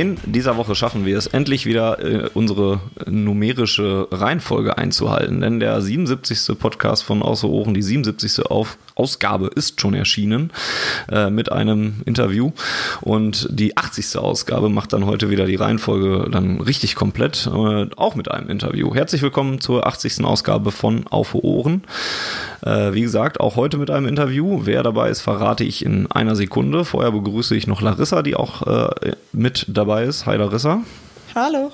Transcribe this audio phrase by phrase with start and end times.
[0.00, 5.78] In dieser Woche schaffen wir es endlich wieder, äh, unsere numerische Reihenfolge einzuhalten, denn der
[5.82, 6.58] 77.
[6.58, 8.46] Podcast von Außer Ohren, die 77.
[8.46, 10.54] Auf Ausgabe ist schon erschienen
[11.12, 12.52] äh, mit einem Interview
[13.02, 14.16] und die 80.
[14.16, 18.94] Ausgabe macht dann heute wieder die Reihenfolge dann richtig komplett, äh, auch mit einem Interview.
[18.94, 20.24] Herzlich willkommen zur 80.
[20.24, 21.82] Ausgabe von Auf Ohren.
[22.62, 24.60] Äh, wie gesagt, auch heute mit einem Interview.
[24.64, 26.84] Wer dabei ist, verrate ich in einer Sekunde.
[26.84, 30.26] Vorher begrüße ich noch Larissa, die auch äh, mit dabei ist.
[30.26, 30.80] Hi Larissa.
[31.34, 31.70] Hallo.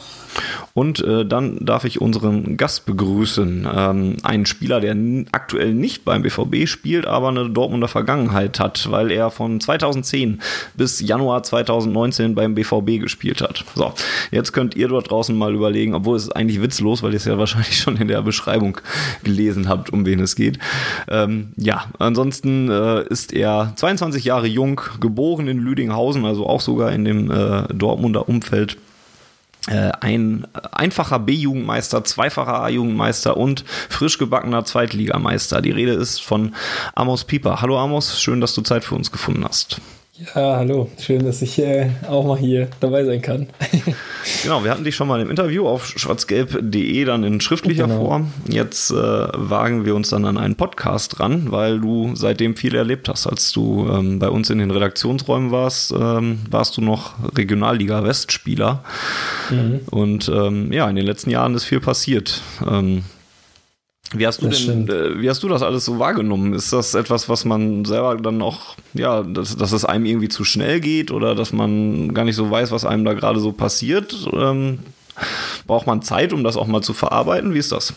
[0.75, 3.67] Und äh, dann darf ich unseren Gast begrüßen.
[3.73, 4.97] Ähm, einen Spieler, der
[5.33, 10.41] aktuell nicht beim BVB spielt, aber eine Dortmunder Vergangenheit hat, weil er von 2010
[10.75, 13.65] bis Januar 2019 beim BVB gespielt hat.
[13.75, 13.93] So,
[14.31, 17.25] jetzt könnt ihr dort draußen mal überlegen, obwohl es ist eigentlich witzlos, weil ihr es
[17.25, 18.79] ja wahrscheinlich schon in der Beschreibung
[19.25, 20.59] gelesen habt, um wen es geht.
[21.09, 26.93] Ähm, ja, ansonsten äh, ist er 22 Jahre jung, geboren in Lüdinghausen, also auch sogar
[26.93, 28.77] in dem äh, Dortmunder Umfeld
[29.67, 35.61] ein einfacher B-Jugendmeister, zweifacher A-Jugendmeister und frisch gebackener Zweitligameister.
[35.63, 36.55] Die Rede ist von
[36.95, 37.61] Amos Pieper.
[37.61, 39.81] Hallo Amos, schön, dass du Zeit für uns gefunden hast.
[40.19, 40.91] Ja, hallo.
[40.99, 43.49] Schön, dass ich äh, auch mal hier dabei sein kann.
[44.43, 48.07] genau, wir hatten dich schon mal im Interview auf schwarzgelb.de dann in schriftlicher genau.
[48.07, 48.33] Form.
[48.49, 53.11] Jetzt äh, wagen wir uns dann an einen Podcast ran, weil du seitdem viel erlebt
[53.11, 53.27] hast.
[53.27, 58.85] Als du ähm, bei uns in den Redaktionsräumen warst, ähm, warst du noch Regionalliga Westspieler.
[59.51, 59.81] Mhm.
[59.91, 62.41] Und ähm, ja, in den letzten Jahren ist viel passiert.
[64.15, 66.55] Wie hast du das denn, äh, wie hast du das alles so wahrgenommen?
[66.55, 70.45] Ist das etwas, was man selber dann auch, ja, dass, dass es einem irgendwie zu
[70.45, 74.15] schnell geht oder dass man gar nicht so weiß, was einem da gerade so passiert?
[74.33, 74.79] Ähm,
[75.67, 77.53] braucht man Zeit, um das auch mal zu verarbeiten?
[77.55, 77.95] Wie ist das?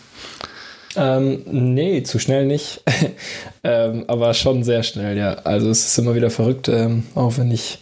[0.96, 2.82] Ähm, nee, zu schnell nicht.
[3.62, 5.34] ähm, aber schon sehr schnell, ja.
[5.44, 7.78] Also es ist immer wieder verrückt, ähm, auch wenn ich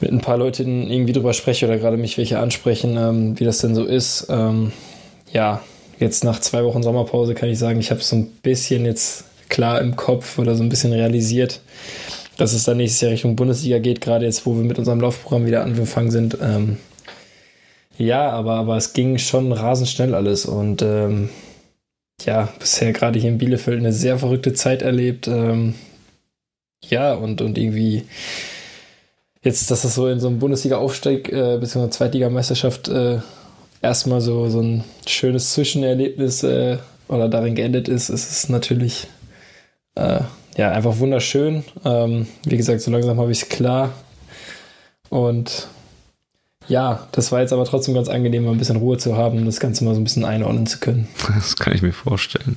[0.00, 3.58] mit ein paar Leuten irgendwie drüber spreche oder gerade mich welche ansprechen, ähm, wie das
[3.58, 4.26] denn so ist.
[4.30, 4.72] Ähm,
[5.32, 5.60] ja,
[6.00, 9.80] jetzt nach zwei Wochen Sommerpause kann ich sagen, ich habe so ein bisschen jetzt klar
[9.80, 11.60] im Kopf oder so ein bisschen realisiert,
[12.38, 15.46] dass es dann nächstes Jahr Richtung Bundesliga geht, gerade jetzt, wo wir mit unserem Laufprogramm
[15.46, 16.38] wieder angefangen sind.
[16.40, 16.78] Ähm,
[17.98, 21.28] ja, aber, aber es ging schon rasend schnell alles und ähm,
[22.24, 25.28] ja, bisher gerade hier in Bielefeld eine sehr verrückte Zeit erlebt.
[25.28, 25.74] Ähm,
[26.88, 28.04] ja, und, und irgendwie
[29.42, 31.90] jetzt, dass das so in so einem Bundesliga-Aufstieg äh, bzw.
[31.90, 33.18] Zweitligameisterschaft äh,
[33.82, 39.08] erstmal so, so ein schönes Zwischenerlebnis äh, oder darin geendet ist, ist es natürlich
[39.94, 40.20] äh,
[40.56, 41.64] ja einfach wunderschön.
[41.84, 43.92] Ähm, wie gesagt, so langsam habe ich es klar.
[45.08, 45.68] Und
[46.70, 49.46] ja, das war jetzt aber trotzdem ganz angenehm, mal ein bisschen Ruhe zu haben und
[49.46, 51.08] das Ganze mal so ein bisschen einordnen zu können.
[51.40, 52.56] Das kann ich mir vorstellen.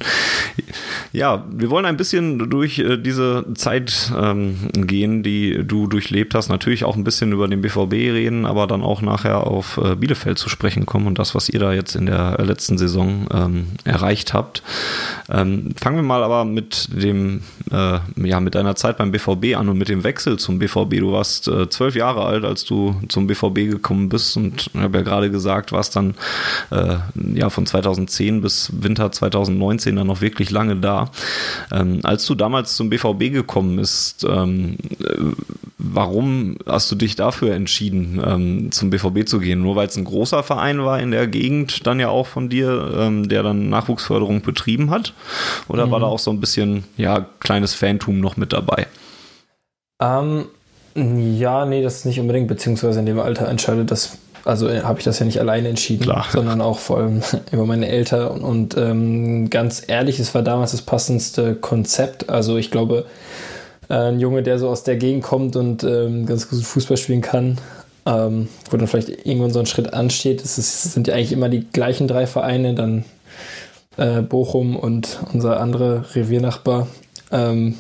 [1.14, 6.50] Ja, wir wollen ein bisschen durch äh, diese Zeit ähm, gehen, die du durchlebt hast.
[6.50, 10.38] Natürlich auch ein bisschen über den BVB reden, aber dann auch nachher auf äh, Bielefeld
[10.38, 14.34] zu sprechen kommen und das, was ihr da jetzt in der letzten Saison ähm, erreicht
[14.34, 14.62] habt.
[15.30, 17.42] Ähm, fangen wir mal aber mit dem,
[17.72, 21.00] äh, ja, mit deiner Zeit beim BVB an und mit dem Wechsel zum BVB.
[21.00, 24.82] Du warst äh, zwölf Jahre alt, als du zum BVB gekommen gekommen bist und ich
[24.82, 26.16] habe ja gerade gesagt, warst dann
[26.72, 26.98] äh,
[27.34, 31.10] ja von 2010 bis Winter 2019 dann noch wirklich lange da.
[31.72, 34.78] Ähm, als du damals zum BVB gekommen bist, ähm,
[35.78, 39.62] warum hast du dich dafür entschieden, ähm, zum BVB zu gehen?
[39.62, 42.94] Nur weil es ein großer Verein war in der Gegend, dann ja auch von dir,
[42.98, 45.14] ähm, der dann Nachwuchsförderung betrieben hat?
[45.68, 45.92] Oder mhm.
[45.92, 48.88] war da auch so ein bisschen ja kleines Fantum noch mit dabei?
[50.02, 50.46] Ähm,
[50.96, 55.06] ja, nee, das nicht unbedingt, beziehungsweise in dem Alter entscheidet das, also äh, habe ich
[55.06, 56.26] das ja nicht alleine entschieden, Klar.
[56.32, 57.22] sondern auch vor allem
[57.52, 58.28] über meine Eltern.
[58.28, 62.30] Und, und ähm, ganz ehrlich, es war damals das passendste Konzept.
[62.30, 63.06] Also ich glaube,
[63.90, 67.22] äh, ein Junge, der so aus der Gegend kommt und ähm, ganz gut Fußball spielen
[67.22, 67.58] kann,
[68.06, 70.56] ähm, wo dann vielleicht irgendwann so ein Schritt ansteht, es,
[70.94, 73.06] sind ja eigentlich immer die gleichen drei Vereine, dann
[73.98, 76.88] äh, Bochum und unser anderer Reviernachbar.
[77.32, 77.76] Ähm,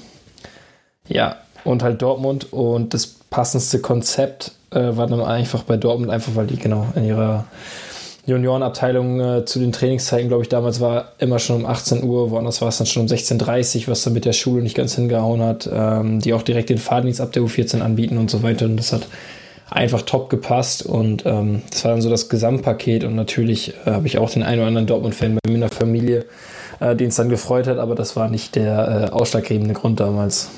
[1.08, 2.52] ja, und halt Dortmund.
[2.52, 7.06] Und das passendste Konzept äh, war dann einfach bei Dortmund, einfach weil die genau in
[7.06, 7.46] ihrer
[8.26, 12.62] Juniorenabteilung äh, zu den Trainingszeiten, glaube ich, damals war immer schon um 18 Uhr, woanders
[12.62, 15.42] war es dann schon um 16.30 Uhr, was dann mit der Schule nicht ganz hingehauen
[15.42, 18.66] hat, ähm, die auch direkt den Fahrdienst ab der U14 anbieten und so weiter.
[18.66, 19.08] Und das hat
[19.70, 24.08] einfach top gepasst und ähm, das war dann so das Gesamtpaket und natürlich äh, habe
[24.08, 26.26] ich auch den einen oder anderen Dortmund-Fan bei mir in der Familie,
[26.80, 30.50] äh, den es dann gefreut hat, aber das war nicht der äh, ausschlaggebende Grund damals.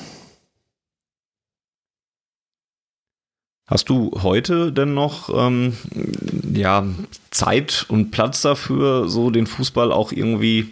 [3.67, 5.73] Hast du heute denn noch ähm,
[6.53, 6.85] ja,
[7.31, 10.69] Zeit und Platz dafür, so den Fußball auch irgendwie,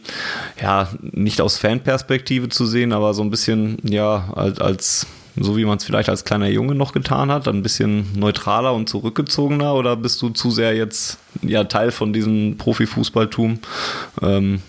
[0.62, 5.66] ja, nicht aus Fanperspektive zu sehen, aber so ein bisschen, ja, als, als so wie
[5.66, 9.74] man es vielleicht als kleiner Junge noch getan hat, ein bisschen neutraler und zurückgezogener?
[9.74, 13.60] Oder bist du zu sehr jetzt ja Teil von diesem Profifußballtum,
[14.22, 14.62] ähm,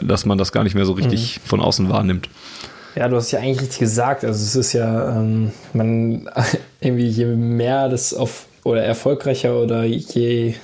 [0.00, 1.48] dass man das gar nicht mehr so richtig mhm.
[1.48, 2.28] von außen wahrnimmt?
[2.94, 4.24] Ja, du hast ja eigentlich richtig gesagt.
[4.24, 6.28] Also es ist ja, ähm, man
[6.80, 10.54] irgendwie je mehr das auf oder erfolgreicher oder je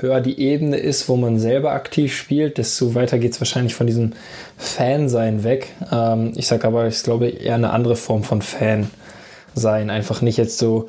[0.00, 3.86] höher die Ebene ist, wo man selber aktiv spielt, desto weiter geht es wahrscheinlich von
[3.86, 4.12] diesem
[4.58, 5.68] Fan-Sein weg.
[5.92, 8.90] Ähm, ich sage aber, ich glaube eher eine andere Form von Fan
[9.54, 9.88] sein.
[9.88, 10.88] Einfach nicht jetzt so,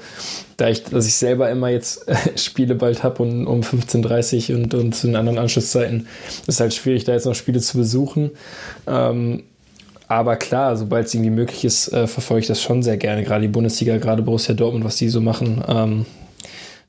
[0.58, 2.06] da ich, dass ich selber immer jetzt
[2.36, 6.08] Spiele bald habe und um 15.30 Uhr und, und zu den anderen Anschlusszeiten
[6.48, 8.32] ist halt schwierig, da jetzt noch Spiele zu besuchen.
[8.88, 9.44] Ähm,
[10.08, 13.24] aber klar, sobald es irgendwie möglich ist, äh, verfolge ich das schon sehr gerne.
[13.24, 15.64] Gerade die Bundesliga, gerade Borussia Dortmund, was die so machen.
[15.68, 16.06] Ähm,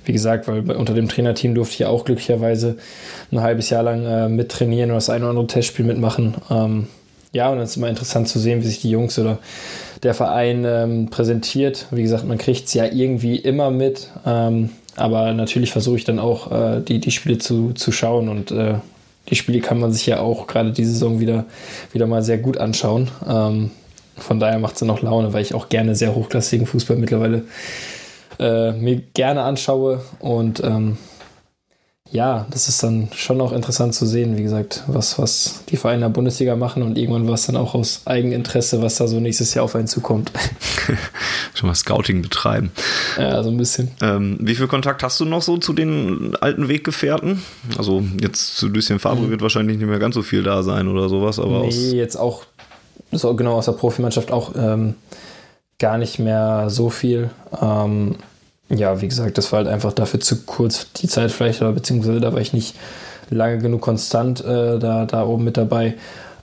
[0.05, 2.77] wie gesagt, weil unter dem Trainerteam durfte ich ja auch glücklicherweise
[3.31, 6.35] ein halbes Jahr lang äh, mittrainieren und das ein oder andere Testspiel mitmachen.
[6.51, 6.87] Ähm,
[7.33, 9.39] ja, und dann ist immer interessant zu sehen, wie sich die Jungs oder
[10.03, 11.87] der Verein ähm, präsentiert.
[11.91, 14.09] Wie gesagt, man kriegt es ja irgendwie immer mit.
[14.25, 18.51] Ähm, aber natürlich versuche ich dann auch, äh, die, die Spiele zu, zu schauen und
[18.51, 18.75] äh,
[19.29, 21.45] die Spiele kann man sich ja auch gerade diese Saison wieder,
[21.93, 23.11] wieder mal sehr gut anschauen.
[23.29, 23.71] Ähm,
[24.17, 27.45] von daher macht es auch Laune, weil ich auch gerne sehr hochklassigen Fußball mittlerweile
[28.39, 30.01] äh, mir gerne anschaue.
[30.19, 30.97] Und ähm,
[32.11, 36.03] ja, das ist dann schon auch interessant zu sehen, wie gesagt, was, was die Vereine
[36.03, 39.53] der Bundesliga machen und irgendwann war es dann auch aus Eigeninteresse, was da so nächstes
[39.53, 40.33] Jahr auf einen zukommt.
[41.55, 42.71] Schon mal Scouting betreiben.
[43.19, 43.91] Ja, so ein bisschen.
[44.01, 47.43] Ähm, wie viel Kontakt hast du noch so zu den alten Weggefährten?
[47.77, 49.31] Also jetzt zu Lucien Fabre mhm.
[49.31, 52.45] wird wahrscheinlich nicht mehr ganz so viel da sein oder sowas, aber Nee, jetzt auch,
[53.13, 54.95] so genau aus der Profimannschaft auch ähm,
[55.79, 57.31] gar nicht mehr so viel.
[57.61, 58.17] Ähm,
[58.71, 62.21] ja, wie gesagt, das war halt einfach dafür zu kurz die Zeit vielleicht, oder beziehungsweise
[62.21, 62.75] da war ich nicht
[63.31, 65.95] lange genug konstant äh, da, da oben mit dabei.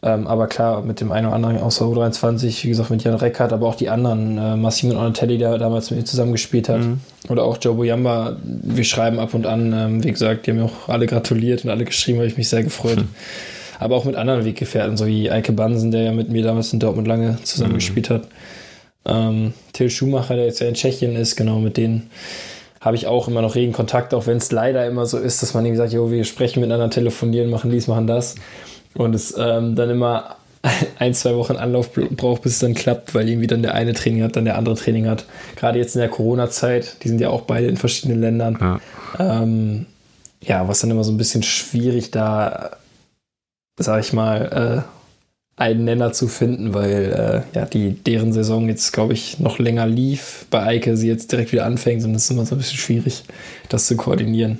[0.03, 3.51] Ähm, aber klar, mit dem einen oder anderen außer U23, wie gesagt, mit Jan Reckert,
[3.51, 6.99] aber auch die anderen, äh, Massimo Onatelli, der damals mit mir zusammengespielt hat, mhm.
[7.27, 10.65] oder auch Joe Boyamba, wir schreiben ab und an, ähm, wie gesagt, die haben mir
[10.65, 12.97] auch alle gratuliert und alle geschrieben, habe ich mich sehr gefreut.
[12.97, 13.07] Mhm.
[13.79, 16.79] Aber auch mit anderen Weggefährten, so wie Eike Bansen, der ja mit mir damals in
[16.79, 18.13] Dortmund lange zusammengespielt mhm.
[18.13, 18.27] hat.
[19.05, 22.09] Ähm, Till Schumacher, der jetzt ja in Tschechien ist, genau mit denen
[22.85, 25.55] habe ich auch immer noch regen Kontakt, auch wenn es leider immer so ist, dass
[25.55, 28.35] man irgendwie sagt, jo, wir sprechen miteinander, telefonieren, machen dies, machen das.
[28.93, 30.35] Und es ähm, dann immer
[30.99, 34.21] ein, zwei Wochen Anlauf braucht, bis es dann klappt, weil irgendwie dann der eine Training
[34.21, 35.25] hat, dann der andere Training hat.
[35.55, 38.57] Gerade jetzt in der Corona-Zeit, die sind ja auch beide in verschiedenen Ländern.
[38.61, 38.79] Ja.
[39.41, 39.87] Ähm,
[40.41, 42.71] ja, was dann immer so ein bisschen schwierig da,
[43.79, 44.94] sag ich mal, äh,
[45.57, 49.87] einen Nenner zu finden, weil äh, ja, die, deren Saison jetzt, glaube ich, noch länger
[49.87, 50.45] lief.
[50.49, 53.23] Bei Eike sie jetzt direkt wieder anfängt und es ist immer so ein bisschen schwierig,
[53.69, 54.59] das zu koordinieren.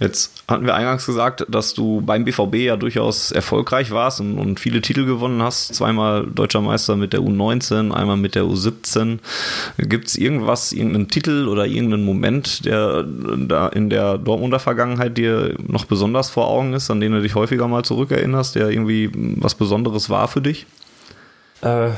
[0.00, 4.58] Jetzt hatten wir eingangs gesagt, dass du beim BVB ja durchaus erfolgreich warst und, und,
[4.58, 5.74] viele Titel gewonnen hast.
[5.74, 9.18] Zweimal deutscher Meister mit der U19, einmal mit der U17.
[9.78, 15.54] Gibt es irgendwas, irgendeinen Titel oder irgendeinen Moment, der da in der Dortmunder Vergangenheit dir
[15.66, 19.54] noch besonders vor Augen ist, an den du dich häufiger mal zurückerinnerst, der irgendwie was
[19.54, 20.66] Besonderes war für dich?
[21.62, 21.90] Äh,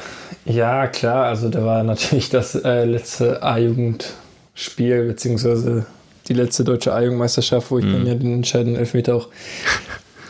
[0.44, 1.24] ja, klar.
[1.24, 5.86] Also da war natürlich das äh, letzte A-Jugendspiel, beziehungsweise
[6.28, 7.92] die letzte deutsche A-Jugendmeisterschaft, wo ich mhm.
[7.92, 9.28] dann ja den entscheidenden Elfmeter auch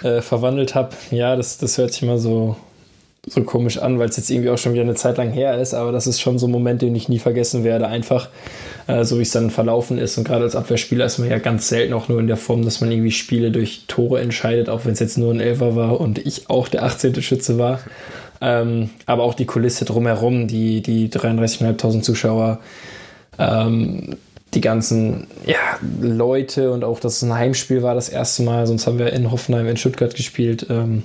[0.02, 0.90] äh, verwandelt habe.
[1.10, 2.56] Ja, das, das hört sich immer so,
[3.26, 5.74] so komisch an, weil es jetzt irgendwie auch schon wieder eine Zeit lang her ist,
[5.74, 7.88] aber das ist schon so ein Moment, den ich nie vergessen werde.
[7.88, 8.28] Einfach
[8.86, 10.16] äh, so, wie es dann verlaufen ist.
[10.16, 12.80] Und gerade als Abwehrspieler ist man ja ganz selten auch nur in der Form, dass
[12.80, 16.18] man irgendwie Spiele durch Tore entscheidet, auch wenn es jetzt nur ein Elfer war und
[16.18, 17.20] ich auch der 18.
[17.22, 17.80] Schütze war.
[18.40, 22.60] Ähm, aber auch die Kulisse drumherum, die, die 33.500 Zuschauer,
[23.38, 24.16] ähm,
[24.54, 28.86] die ganzen ja, Leute und auch, dass es ein Heimspiel war das erste Mal, sonst
[28.86, 30.66] haben wir in Hoffenheim, in Stuttgart gespielt.
[30.70, 31.02] Ähm,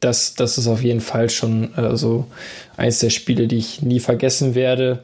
[0.00, 2.26] das, das ist auf jeden Fall schon äh, so
[2.76, 5.00] eins der Spiele, die ich nie vergessen werde.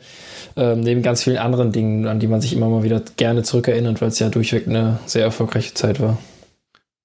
[0.56, 4.00] Ähm, neben ganz vielen anderen Dingen, an die man sich immer mal wieder gerne zurückerinnert,
[4.00, 6.18] weil es ja durchweg eine sehr erfolgreiche Zeit war.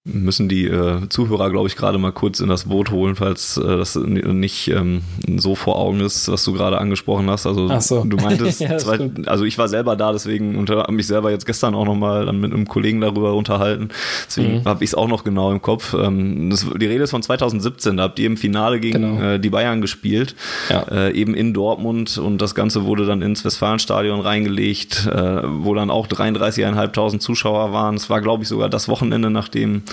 [0.04, 3.78] Müssen die äh, Zuhörer, glaube ich, gerade mal kurz in das Boot holen, falls äh,
[3.78, 5.04] das nicht ähm,
[5.38, 7.46] so vor Augen ist, was du gerade angesprochen hast.
[7.46, 8.04] Also so.
[8.04, 11.76] du meintest, ja, zwei, also ich war selber da, deswegen habe mich selber jetzt gestern
[11.76, 13.90] auch nochmal mit einem Kollegen darüber unterhalten.
[14.26, 14.66] Deswegen mhm.
[14.66, 15.94] habe ich es auch noch genau im Kopf.
[15.94, 19.34] Ähm, das, die Rede ist von 2017, da habt ihr im Finale gegen genau.
[19.34, 20.36] äh, die Bayern gespielt,
[20.72, 20.82] ja.
[20.90, 25.92] äh, eben in Dortmund und das Ganze wurde dann ins Westfalenstadion reingelegt, äh, wo dann
[25.92, 27.94] auch 33.500 Zuschauer waren.
[27.94, 29.84] Es war, glaube ich, sogar das Wochenende, nachdem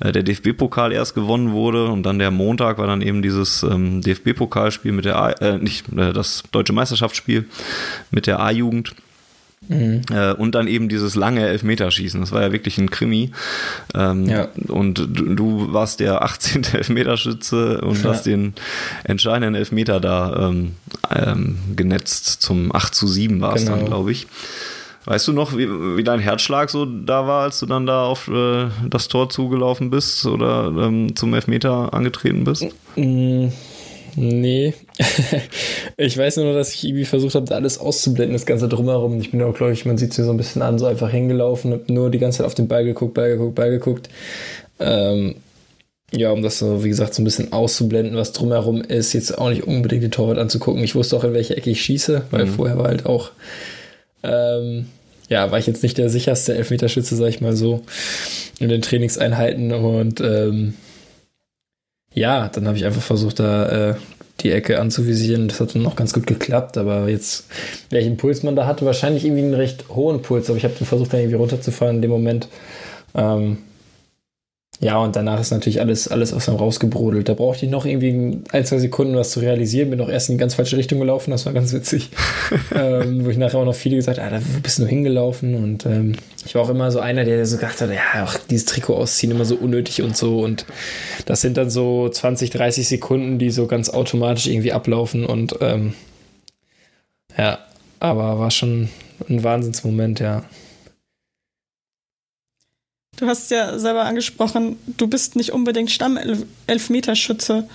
[0.00, 4.92] der DFB-Pokal erst gewonnen wurde und dann der Montag war dann eben dieses ähm, DFB-Pokalspiel
[4.92, 7.46] mit der A äh, nicht äh, das deutsche Meisterschaftsspiel
[8.10, 8.94] mit der A-Jugend.
[9.68, 10.02] Mhm.
[10.12, 12.20] Äh, und dann eben dieses lange Elfmeterschießen.
[12.20, 13.30] Das war ja wirklich ein Krimi.
[13.94, 14.48] Ähm, ja.
[14.68, 16.64] Und du, du, warst der 18.
[16.74, 18.10] Elfmeterschütze und ja.
[18.10, 18.54] hast den
[19.04, 20.72] entscheidenden Elfmeter da ähm,
[21.10, 22.42] ähm, genetzt.
[22.42, 23.76] Zum 8 zu 7 war es genau.
[23.76, 24.26] dann, glaube ich.
[25.06, 28.28] Weißt du noch, wie, wie dein Herzschlag so da war, als du dann da auf
[28.28, 32.66] äh, das Tor zugelaufen bist oder ähm, zum Elfmeter angetreten bist?
[32.96, 33.48] Mm,
[34.16, 34.72] nee.
[35.98, 39.20] ich weiß nur, dass ich irgendwie versucht habe, da alles auszublenden, das Ganze drumherum.
[39.20, 41.10] Ich bin auch, glaube ich, man sieht es mir so ein bisschen an, so einfach
[41.10, 44.08] hingelaufen, hab nur die ganze Zeit auf den Ball geguckt, Ball geguckt, Ball geguckt.
[44.80, 45.34] Ähm,
[46.12, 49.50] ja, um das so, wie gesagt, so ein bisschen auszublenden, was drumherum ist, jetzt auch
[49.50, 50.82] nicht unbedingt den Torwart anzugucken.
[50.82, 52.50] Ich wusste auch, in welche Ecke ich schieße, weil mhm.
[52.50, 53.32] vorher war halt auch
[54.24, 54.86] ähm,
[55.28, 57.82] ja, war ich jetzt nicht der sicherste Elfmeterschütze, sag ich mal so,
[58.58, 59.72] in den Trainingseinheiten.
[59.72, 60.74] Und ähm,
[62.12, 63.94] ja, dann habe ich einfach versucht, da äh,
[64.40, 65.48] die Ecke anzuvisieren.
[65.48, 66.76] Das hat dann auch ganz gut geklappt.
[66.76, 67.46] Aber jetzt,
[67.90, 70.48] welchen Puls man da hatte, wahrscheinlich irgendwie einen recht hohen Puls.
[70.48, 72.48] Aber ich habe dann versucht, da irgendwie runterzufahren in dem Moment.
[73.14, 73.58] Ähm,
[74.80, 77.28] ja, und danach ist natürlich alles, alles aus dem rausgebrodelt.
[77.28, 79.90] Da brauchte ich noch irgendwie ein, zwei Sekunden, was zu realisieren.
[79.90, 82.10] Bin auch erst in die ganz falsche Richtung gelaufen, das war ganz witzig.
[82.74, 85.54] ähm, wo ich nachher auch noch viele gesagt habe, ah, da bist du hingelaufen.
[85.54, 88.66] Und ähm, ich war auch immer so einer, der so gedacht hat, ja, auch dieses
[88.66, 90.40] Trikot ausziehen, immer so unnötig und so.
[90.40, 90.66] Und
[91.24, 95.24] das sind dann so 20, 30 Sekunden, die so ganz automatisch irgendwie ablaufen.
[95.24, 95.94] Und ähm,
[97.38, 97.58] ja,
[98.00, 98.88] aber war schon
[99.28, 100.42] ein Wahnsinnsmoment, ja.
[103.16, 107.68] Du hast ja selber angesprochen, du bist nicht unbedingt Stammelfmeterschütze.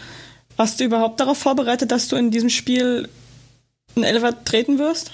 [0.58, 3.08] Warst du überhaupt darauf vorbereitet, dass du in diesem Spiel
[3.96, 5.12] einen Elfer treten wirst?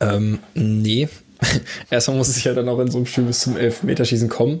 [0.00, 1.08] Ähm, nee.
[1.90, 4.60] Erstmal muss es ja dann auch in so einem Spiel bis zum Elfmeterschießen kommen.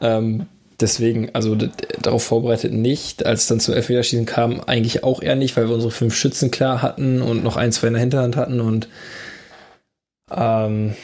[0.00, 0.46] Ähm,
[0.80, 1.56] deswegen, also
[2.02, 3.24] darauf vorbereitet nicht.
[3.24, 6.50] Als es dann zum Elfmeterschießen kam, eigentlich auch eher nicht, weil wir unsere fünf Schützen
[6.50, 8.88] klar hatten und noch ein, zwei in der Hinterhand hatten und
[10.30, 10.94] ähm,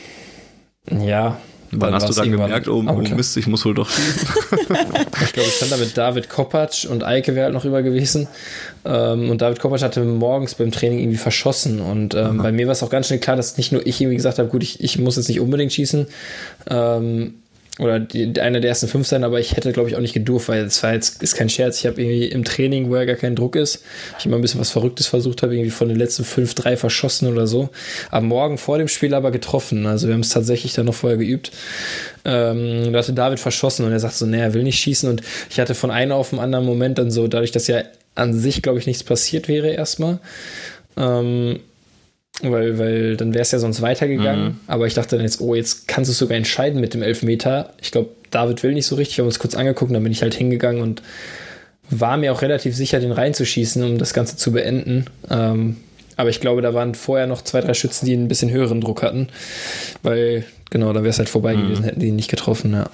[0.90, 1.38] ja,
[1.70, 4.28] Wann hast du dann gemerkt, oh, oh Mist, ich muss wohl doch schießen?
[5.24, 8.28] ich glaube, ich stand da mit David Kopacz und Eike wäre halt noch rüber gewesen.
[8.84, 11.80] Ähm, und David Kopacz hatte morgens beim Training irgendwie verschossen.
[11.80, 14.16] Und ähm, bei mir war es auch ganz schnell klar, dass nicht nur ich irgendwie
[14.16, 16.06] gesagt habe, gut, ich, ich muss jetzt nicht unbedingt schießen.
[16.70, 17.34] Ähm,
[17.78, 20.48] oder die, einer der ersten fünf sein, aber ich hätte, glaube ich, auch nicht gedurft,
[20.48, 21.78] weil es war jetzt ist kein Scherz.
[21.80, 23.84] Ich habe irgendwie im Training, wo ja gar kein Druck ist,
[24.18, 27.30] ich immer ein bisschen was Verrücktes versucht habe, irgendwie von den letzten fünf drei verschossen
[27.30, 27.68] oder so.
[28.10, 29.86] Am Morgen vor dem Spiel aber getroffen.
[29.86, 31.52] Also wir haben es tatsächlich dann noch vorher geübt.
[32.24, 35.10] Ähm, da hatte David verschossen und er sagt so, nee, er will nicht schießen.
[35.10, 37.82] Und ich hatte von einem auf den anderen Moment dann so, dadurch, dass ja
[38.14, 40.18] an sich, glaube ich, nichts passiert wäre erstmal.
[40.96, 41.60] Ähm,
[42.42, 44.44] weil, weil dann wäre es ja sonst weitergegangen.
[44.44, 44.60] Mhm.
[44.66, 47.70] Aber ich dachte dann jetzt, oh, jetzt kannst du es sogar entscheiden mit dem Elfmeter.
[47.80, 49.16] Ich glaube, David will nicht so richtig.
[49.16, 51.02] Wir haben uns kurz angeguckt, dann bin ich halt hingegangen und
[51.88, 55.06] war mir auch relativ sicher, den reinzuschießen, um das Ganze zu beenden.
[55.30, 55.76] Ähm,
[56.16, 59.02] aber ich glaube, da waren vorher noch zwei, drei Schützen, die einen bisschen höheren Druck
[59.02, 59.28] hatten.
[60.02, 61.62] Weil, genau, da wäre es halt vorbei mhm.
[61.62, 62.90] gewesen, hätten die ihn nicht getroffen, ja.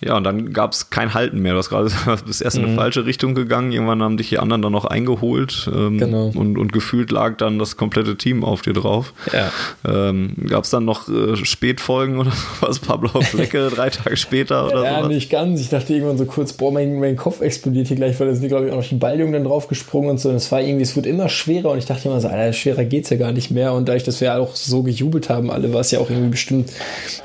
[0.00, 1.52] Ja, und dann gab es kein Halten mehr.
[1.52, 1.90] Du hast gerade
[2.26, 2.76] bist erst in eine mhm.
[2.76, 3.72] falsche Richtung gegangen.
[3.72, 5.68] Irgendwann haben dich die anderen dann noch eingeholt.
[5.74, 6.30] Ähm, genau.
[6.34, 9.12] und, und gefühlt lag dann das komplette Team auf dir drauf.
[9.32, 9.50] Ja.
[9.86, 12.78] Ähm, gab es dann noch äh, Spätfolgen oder was?
[12.78, 14.84] Paar blaue Flecke drei Tage später oder so?
[14.84, 15.08] Ja, sowas?
[15.08, 15.60] nicht ganz.
[15.60, 18.48] Ich dachte irgendwann so kurz, boah, mein, mein Kopf explodiert hier gleich, weil da sind,
[18.48, 20.28] glaube ich, auch noch die Balljungen dann draufgesprungen und so.
[20.28, 22.84] Und es war irgendwie, es wurde immer schwerer und ich dachte immer so, Alter, schwerer
[22.84, 23.72] geht's ja gar nicht mehr.
[23.72, 26.70] Und dadurch, dass wir auch so gejubelt haben, alle, war es ja auch irgendwie bestimmt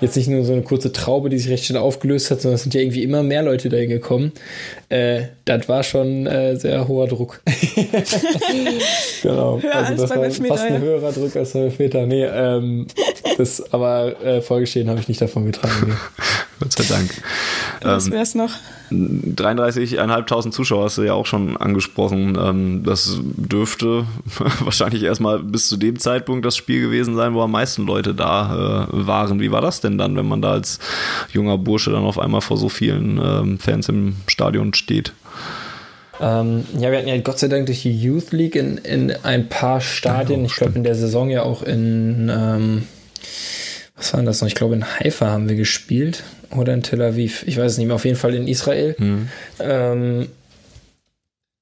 [0.01, 2.73] jetzt nicht nur so eine kurze Traube, die sich recht schnell aufgelöst hat, sondern sind
[2.73, 4.31] ja irgendwie immer mehr Leute dahin gekommen.
[4.89, 7.41] Äh, das war schon äh, sehr hoher Druck.
[9.21, 9.61] genau.
[9.61, 12.05] Höher also das war Elfmeter, fast ein höherer Druck als beim Elfmeter.
[12.05, 12.87] Nee, ähm,
[13.37, 15.97] das, aber äh, vorgeschehen habe ich nicht davon getragen.
[16.63, 17.11] Gott sei Dank.
[17.81, 18.51] Was wäre es noch?
[18.91, 22.37] 33.500 Zuschauer hast du ja auch schon angesprochen.
[22.39, 24.05] Ähm, das dürfte
[24.59, 28.85] wahrscheinlich erstmal bis zu dem Zeitpunkt das Spiel gewesen sein, wo am meisten Leute da
[28.85, 29.39] äh, waren.
[29.39, 30.79] Wie war das denn dann, wenn man da als
[31.31, 35.13] junger Bursche dann auf einmal vor so vielen ähm, Fans im Stadion steht?
[36.21, 39.49] Ähm, ja, wir hatten ja Gott sei Dank durch die Youth League in, in ein
[39.49, 42.29] paar Stadien, ja, ich glaube in der Saison ja auch in
[44.03, 44.47] was war denn das noch?
[44.47, 47.43] Ich glaube, in Haifa haben wir gespielt oder in Tel Aviv.
[47.47, 47.95] Ich weiß es nicht mehr.
[47.95, 48.95] Auf jeden Fall in Israel.
[48.97, 49.29] Mhm.
[49.61, 50.27] Ähm,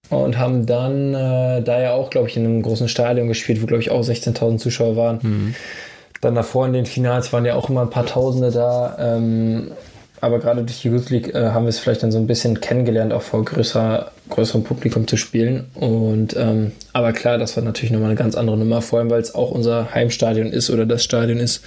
[0.10, 3.68] und haben dann äh, da ja auch, glaube ich, in einem großen Stadion gespielt, wo,
[3.68, 5.20] glaube ich, auch 16.000 Zuschauer waren.
[5.22, 5.56] Mhm.
[6.22, 8.98] Dann davor in den Finals waren ja auch immer ein paar Tausende da.
[9.00, 9.72] Ähm,
[10.20, 12.60] aber gerade durch die Youth League äh, haben wir es vielleicht dann so ein bisschen
[12.60, 15.66] kennengelernt, auch vor größer, größerem Publikum zu spielen.
[15.76, 19.22] Und ähm, aber klar, das war natürlich nochmal eine ganz andere Nummer, vor allem weil
[19.22, 21.64] es auch unser Heimstadion ist oder das Stadion ist,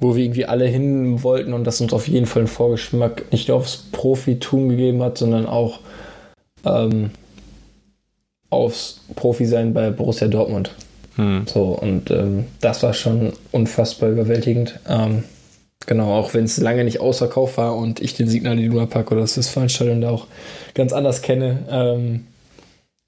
[0.00, 3.48] wo wir irgendwie alle hin wollten und das uns auf jeden Fall einen Vorgeschmack nicht
[3.48, 5.80] nur aufs Profitum gegeben hat, sondern auch
[6.64, 7.10] ähm,
[8.50, 10.70] aufs Profi-Sein bei Borussia Dortmund.
[11.16, 11.42] Hm.
[11.46, 14.78] So, und ähm, das war schon unfassbar überwältigend.
[14.88, 15.24] Ähm,
[15.86, 19.22] genau, auch wenn es lange nicht ausverkauft war und ich den Signal Iduna Park oder
[19.22, 20.26] das Westfalenstadion da auch
[20.74, 21.64] ganz anders kenne.
[21.70, 22.24] Ähm,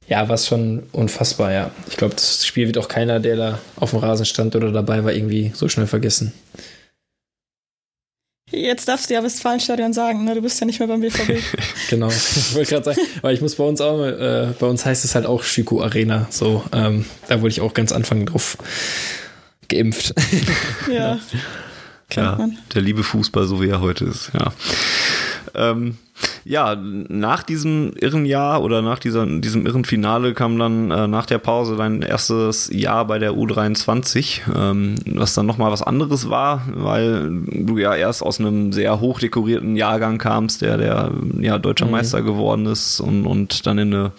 [0.08, 1.70] ja, war es schon unfassbar, ja.
[1.88, 5.04] Ich glaube, das Spiel wird auch keiner, der da auf dem Rasen stand oder dabei
[5.04, 6.32] war, irgendwie so schnell vergessen.
[8.50, 10.34] Jetzt darfst du ja Westfalenstadion sagen, ne?
[10.34, 11.42] Du bist ja nicht mehr beim BVB.
[11.90, 12.08] genau.
[12.50, 15.14] Ich wollte gerade sagen, weil ich muss bei uns auch, äh, bei uns heißt es
[15.14, 16.26] halt auch Schiko Arena.
[16.30, 18.58] So, ähm, da wurde ich auch ganz Anfang drauf
[19.68, 20.14] geimpft.
[20.92, 21.18] ja.
[22.08, 24.52] Klar, der liebe Fußball, so wie er heute ist, ja.
[25.54, 25.96] Ähm,
[26.44, 31.26] ja, nach diesem irren Jahr oder nach dieser, diesem irren Finale kam dann äh, nach
[31.26, 36.62] der Pause dein erstes Jahr bei der U23, ähm, was dann nochmal was anderes war,
[36.72, 41.92] weil du ja erst aus einem sehr hochdekorierten Jahrgang kamst, der der ja, deutscher mhm.
[41.92, 44.12] Meister geworden ist und, und dann in eine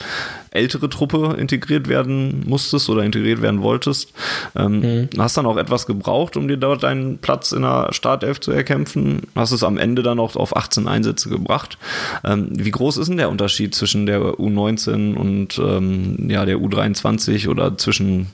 [0.52, 4.14] ältere Truppe integriert werden musstest oder integriert werden wolltest.
[4.56, 5.10] Ähm, mhm.
[5.18, 9.22] Hast dann auch etwas gebraucht, um dir dort deinen Platz in der Startelf zu erkämpfen.
[9.34, 11.78] Hast es am Ende dann auch auf 18 Einsätze gebracht.
[12.24, 17.50] Ähm, wie groß ist denn der Unterschied zwischen der U19 und ähm, ja, der U23
[17.50, 18.28] oder zwischen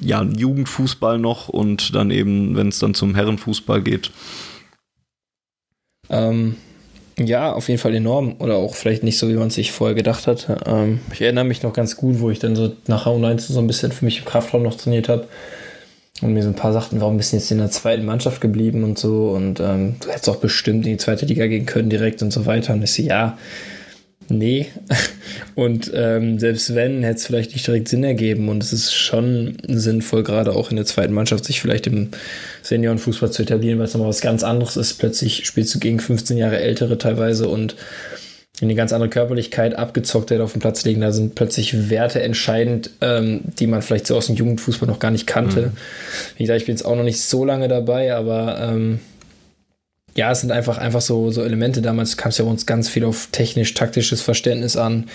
[0.00, 4.10] ja, Jugendfußball noch und dann eben, wenn es dann zum Herrenfußball geht?
[6.08, 6.56] Ähm,
[7.18, 8.36] ja, auf jeden Fall enorm.
[8.38, 10.48] Oder auch vielleicht nicht so, wie man sich vorher gedacht hat.
[10.66, 13.66] Ähm, ich erinnere mich noch ganz gut, wo ich dann so nach U19 so ein
[13.66, 15.28] bisschen für mich im Kraftraum noch trainiert habe.
[16.20, 18.84] Und mir so ein paar sagten, warum bist du jetzt in der zweiten Mannschaft geblieben
[18.84, 19.30] und so.
[19.30, 22.44] Und ähm, du hättest auch bestimmt in die zweite Liga gehen können direkt und so
[22.44, 22.74] weiter.
[22.74, 23.38] Und ich so, ja,
[24.28, 24.66] nee.
[25.54, 28.48] Und ähm, selbst wenn, hätte es vielleicht nicht direkt Sinn ergeben.
[28.48, 32.10] Und es ist schon sinnvoll, gerade auch in der zweiten Mannschaft, sich vielleicht im
[32.62, 34.94] Seniorenfußball zu etablieren, weil es nochmal was ganz anderes ist.
[34.94, 37.76] Plötzlich spielst du gegen 15 Jahre ältere teilweise und
[38.66, 41.00] eine ganz andere Körperlichkeit, Abgezocktheit auf dem Platz liegen.
[41.00, 45.10] Da sind plötzlich Werte entscheidend, ähm, die man vielleicht so aus dem Jugendfußball noch gar
[45.10, 45.60] nicht kannte.
[45.60, 45.72] Mhm.
[46.36, 49.00] Wie gesagt, ich bin jetzt auch noch nicht so lange dabei, aber ähm,
[50.16, 51.82] ja, es sind einfach, einfach so, so Elemente.
[51.82, 55.08] Damals kam es ja bei uns ganz viel auf technisch-taktisches Verständnis an.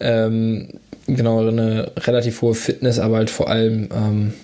[0.00, 0.68] Ähm,
[1.06, 4.34] genau, eine relativ hohe Fitness, aber halt vor allem, ähm,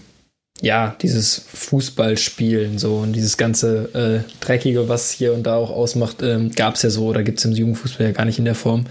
[0.65, 6.23] ja, dieses Fußballspielen so und dieses ganze äh, Dreckige, was hier und da auch ausmacht,
[6.23, 8.55] ähm, gab es ja so oder gibt es im Jugendfußball ja gar nicht in der
[8.55, 8.87] Form.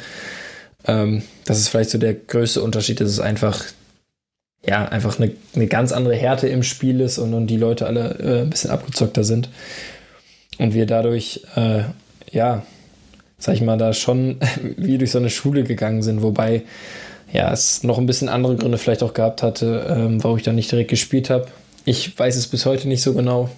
[0.86, 3.66] Ähm, das ist vielleicht so der größte Unterschied, dass es einfach,
[4.64, 8.20] ja, einfach eine, eine ganz andere Härte im Spiel ist und, und die Leute alle
[8.20, 9.50] äh, ein bisschen abgezockter sind
[10.60, 11.86] und wir dadurch, äh,
[12.32, 12.64] ja,
[13.40, 14.38] sag ich mal, da schon
[14.78, 16.62] wie durch so eine Schule gegangen sind, wobei
[17.32, 20.54] ja, es noch ein bisschen andere Gründe vielleicht auch gehabt hatte, ähm, warum ich da
[20.54, 21.48] nicht direkt gespielt habe.
[21.86, 23.50] Ich weiß es bis heute nicht so genau.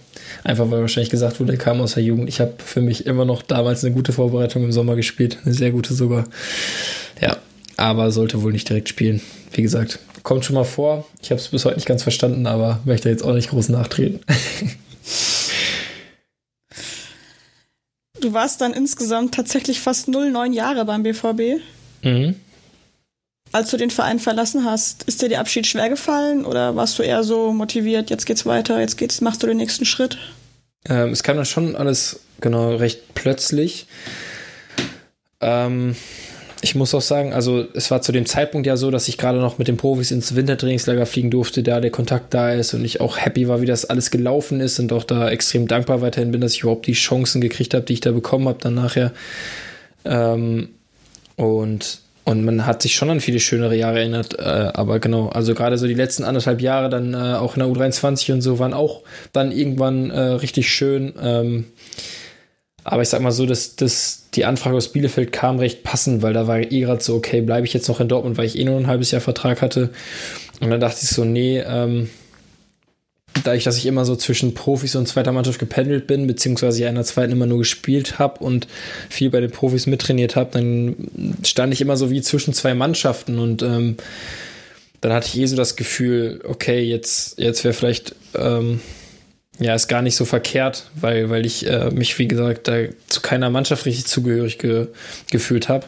[0.44, 2.28] Einfach weil wahrscheinlich gesagt wurde, er kam aus der Jugend.
[2.28, 5.38] Ich habe für mich immer noch damals eine gute Vorbereitung im Sommer gespielt.
[5.46, 6.26] Eine sehr gute sogar.
[7.22, 7.38] Ja,
[7.78, 9.22] aber sollte wohl nicht direkt spielen.
[9.52, 11.06] Wie gesagt, kommt schon mal vor.
[11.22, 14.20] Ich habe es bis heute nicht ganz verstanden, aber möchte jetzt auch nicht groß nachtreten.
[18.22, 21.62] Du warst dann insgesamt tatsächlich fast 09 Jahre beim BVB.
[22.02, 22.36] Mhm.
[23.56, 27.04] Als du den Verein verlassen hast, ist dir der Abschied schwer gefallen oder warst du
[27.04, 30.18] eher so motiviert, jetzt geht's weiter, jetzt geht's, machst du den nächsten Schritt?
[30.90, 33.88] Ähm, es kam dann schon alles genau recht plötzlich.
[35.40, 35.96] Ähm,
[36.60, 39.40] ich muss auch sagen, also es war zu dem Zeitpunkt ja so, dass ich gerade
[39.40, 43.00] noch mit den Profis ins Wintertrainingslager fliegen durfte, da der Kontakt da ist und ich
[43.00, 46.42] auch happy war, wie das alles gelaufen ist und auch da extrem dankbar weiterhin bin,
[46.42, 49.14] dass ich überhaupt die Chancen gekriegt habe, die ich da bekommen habe dann nachher.
[50.04, 50.72] Ähm,
[51.38, 55.54] und und man hat sich schon an viele schönere Jahre erinnert, äh, aber genau, also
[55.54, 58.74] gerade so die letzten anderthalb Jahre dann äh, auch in der U23 und so waren
[58.74, 61.14] auch dann irgendwann äh, richtig schön.
[61.22, 61.66] Ähm,
[62.84, 66.34] aber ich sag mal so, dass, dass die Anfrage aus Bielefeld kam recht passend, weil
[66.34, 68.64] da war eh gerade so, okay, bleibe ich jetzt noch in Dortmund, weil ich eh
[68.64, 69.92] nur ein halbes Jahr Vertrag hatte.
[70.62, 72.10] Und dann dachte ich so, nee, ähm,
[73.44, 76.96] da ich, dass ich immer so zwischen Profis und zweiter Mannschaft gependelt bin, beziehungsweise in
[76.96, 78.68] der zweiten immer nur gespielt habe und
[79.10, 80.96] viel bei den Profis mittrainiert habe, dann
[81.44, 83.98] stand ich immer so wie zwischen zwei Mannschaften und ähm,
[85.02, 88.80] dann hatte ich eh so das Gefühl, okay, jetzt, jetzt wäre vielleicht ähm,
[89.60, 92.76] ja, ist gar nicht so verkehrt, weil, weil ich äh, mich, wie gesagt, da
[93.08, 94.88] zu keiner Mannschaft richtig zugehörig ge
[95.32, 95.86] gefühlt habe.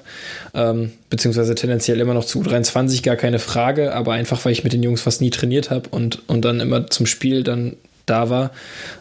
[0.54, 4.74] Ähm, beziehungsweise tendenziell immer noch zu U23, gar keine Frage, aber einfach, weil ich mit
[4.74, 7.76] den Jungs fast nie trainiert habe und, und dann immer zum Spiel dann
[8.06, 8.52] da war.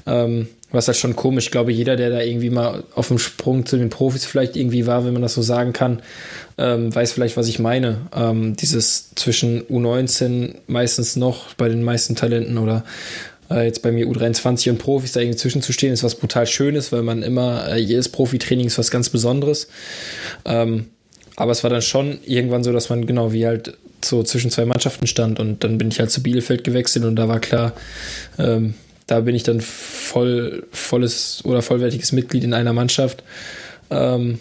[0.04, 1.46] Ähm, was halt schon komisch.
[1.46, 4.86] Ich glaube, jeder, der da irgendwie mal auf dem Sprung zu den Profis vielleicht irgendwie
[4.86, 6.02] war, wenn man das so sagen kann,
[6.58, 8.08] ähm, weiß vielleicht, was ich meine.
[8.14, 12.84] Ähm, dieses zwischen U19 meistens noch bei den meisten Talenten oder
[13.50, 17.02] äh, jetzt bei mir U23 und Profis da irgendwie zwischenzustehen, ist was brutal Schönes, weil
[17.02, 19.68] man immer, äh, jedes Profitraining ist was ganz Besonderes.
[20.44, 20.86] Ähm,
[21.36, 24.64] aber es war dann schon irgendwann so, dass man genau wie halt so zwischen zwei
[24.64, 27.72] Mannschaften stand und dann bin ich halt zu Bielefeld gewechselt und da war klar,
[28.38, 28.74] ähm,
[29.06, 33.22] da bin ich dann voll, volles oder vollwertiges Mitglied in einer Mannschaft.
[33.90, 34.38] Ähm,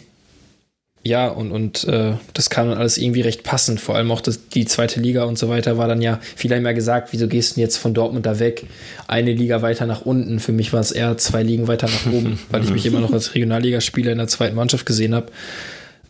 [1.08, 3.80] ja, und, und äh, das kam dann alles irgendwie recht passend.
[3.80, 6.66] Vor allem auch das, die zweite Liga und so weiter war dann ja, viele haben
[6.66, 8.66] ja gesagt, wieso gehst du denn jetzt von Dortmund da weg?
[9.08, 10.40] Eine Liga weiter nach unten.
[10.40, 13.14] Für mich war es eher zwei Ligen weiter nach oben, weil ich mich immer noch
[13.14, 15.28] als Regionalligaspieler in der zweiten Mannschaft gesehen habe.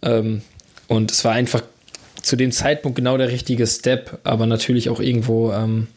[0.02, 0.42] Ähm,
[0.88, 1.62] und es war einfach
[2.22, 5.88] zu dem Zeitpunkt genau der richtige Step, aber natürlich auch irgendwo ähm,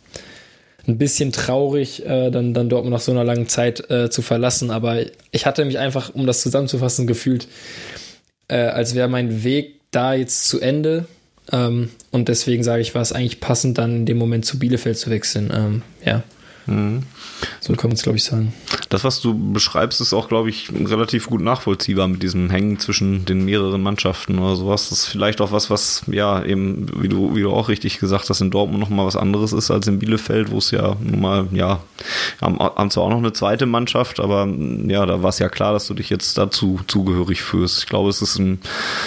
[0.89, 4.73] ein bisschen traurig, äh, dann, dann Dortmund nach so einer langen Zeit äh, zu verlassen.
[4.73, 7.47] Aber ich hatte mich einfach, um das zusammenzufassen, gefühlt,
[8.49, 11.07] äh, als wäre mein Weg da jetzt zu Ende.
[11.53, 14.99] Ähm, und deswegen sage ich, war es eigentlich passend, dann in dem Moment zu Bielefeld
[14.99, 15.51] zu wechseln.
[15.55, 16.23] Ähm, ja.
[16.69, 17.03] Mhm.
[17.61, 18.53] So kann man es, glaube ich, sagen.
[18.89, 23.25] Das, was du beschreibst, ist auch, glaube ich, relativ gut nachvollziehbar mit diesem Hängen zwischen
[23.25, 24.89] den mehreren Mannschaften oder sowas.
[24.89, 28.31] Das ist vielleicht auch was, was, ja, eben, wie du, wie du auch richtig gesagt
[28.31, 31.49] hast, in Dortmund nochmal was anderes ist als in Bielefeld, wo es ja nun mal,
[31.53, 31.81] ja,
[32.41, 34.49] haben, zwar auch noch eine zweite Mannschaft, aber
[34.87, 37.81] ja, da war es ja klar, dass du dich jetzt dazu zugehörig fühlst.
[37.81, 38.61] Ich glaube, es ist ein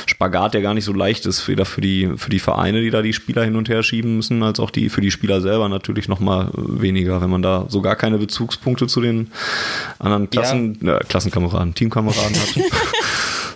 [0.06, 3.02] Spagat, der gar nicht so leicht ist, weder für die, für die Vereine, die da
[3.02, 6.08] die Spieler hin und her schieben müssen, als auch die für die Spieler selber natürlich
[6.08, 9.32] nochmal weniger, wenn man da so gar keine Bezugspunkte zu den
[10.00, 10.98] anderen Klassen, ja.
[10.98, 12.56] äh, Klassenkameraden, Teamkameraden hat.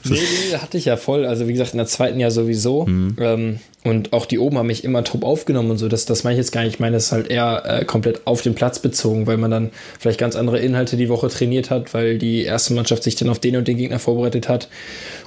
[0.04, 1.26] nee, nee, hatte ich ja voll.
[1.26, 2.86] Also wie gesagt, in der zweiten Jahr sowieso.
[2.86, 3.16] Mhm.
[3.20, 5.88] Ähm, und auch die oben haben mich immer top aufgenommen und so.
[5.88, 6.74] Das, das meine ich jetzt gar nicht.
[6.74, 9.70] Ich meine, das ist halt eher äh, komplett auf den Platz bezogen, weil man dann
[10.00, 13.40] vielleicht ganz andere Inhalte die Woche trainiert hat, weil die erste Mannschaft sich dann auf
[13.40, 14.70] den und den Gegner vorbereitet hat.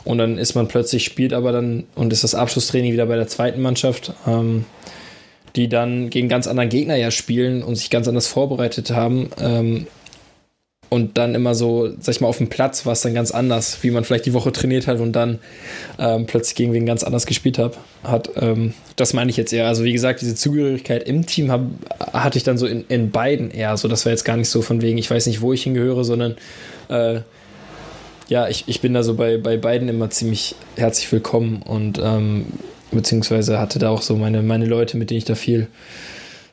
[0.05, 3.29] Und dann ist man plötzlich, spielt aber dann und ist das Abschlusstraining wieder bei der
[3.29, 4.13] zweiten Mannschaft.
[4.27, 4.65] Ähm,
[5.57, 9.31] die dann gegen ganz anderen Gegner ja spielen und sich ganz anders vorbereitet haben.
[9.41, 9.87] Ähm,
[10.91, 13.83] und dann immer so, sag ich mal, auf dem Platz war es dann ganz anders,
[13.83, 15.39] wie man vielleicht die Woche trainiert hat und dann
[15.99, 18.31] ähm, plötzlich gegen wen ganz anders gespielt hab, hat.
[18.37, 19.67] Ähm, das meine ich jetzt eher.
[19.67, 21.63] Also wie gesagt, diese Zugehörigkeit im Team hab,
[22.15, 23.77] hatte ich dann so in, in beiden eher.
[23.77, 26.05] So, das war jetzt gar nicht so von wegen, ich weiß nicht, wo ich hingehöre,
[26.05, 26.37] sondern
[26.89, 27.21] äh,
[28.29, 32.47] ja, ich, ich bin da so bei, bei beiden immer ziemlich herzlich willkommen und ähm,
[32.91, 35.69] beziehungsweise hatte da auch so meine, meine Leute, mit denen ich da viel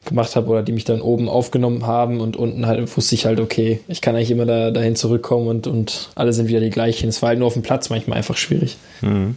[0.06, 3.40] gemacht habe oder die mich dann oben aufgenommen haben und unten halt wusste ich halt,
[3.40, 7.10] okay, ich kann eigentlich immer da, dahin zurückkommen und, und alle sind wieder die gleichen.
[7.10, 8.78] Es war halt nur auf dem Platz manchmal einfach schwierig.
[9.02, 9.36] Mhm.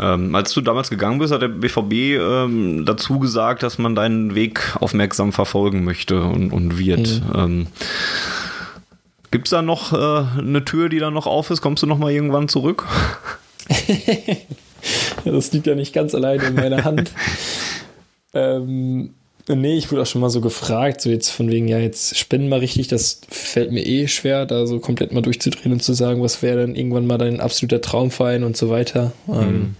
[0.00, 4.34] Ähm, als du damals gegangen bist, hat der BVB ähm, dazu gesagt, dass man deinen
[4.34, 7.22] Weg aufmerksam verfolgen möchte und, und wird.
[7.22, 7.38] Mhm.
[7.38, 7.66] Ähm,
[9.30, 11.60] Gibt es da noch äh, eine Tür, die da noch auf ist?
[11.60, 12.86] Kommst du noch mal irgendwann zurück?
[15.24, 17.10] das liegt ja nicht ganz alleine in meiner Hand.
[18.34, 19.14] ähm,
[19.48, 22.48] nee, ich wurde auch schon mal so gefragt, so jetzt von wegen, ja, jetzt spenden
[22.48, 26.22] mal richtig, das fällt mir eh schwer, da so komplett mal durchzudrehen und zu sagen,
[26.22, 29.12] was wäre denn irgendwann mal dein absoluter Traumverein und so weiter.
[29.26, 29.34] Mhm.
[29.34, 29.76] Ähm,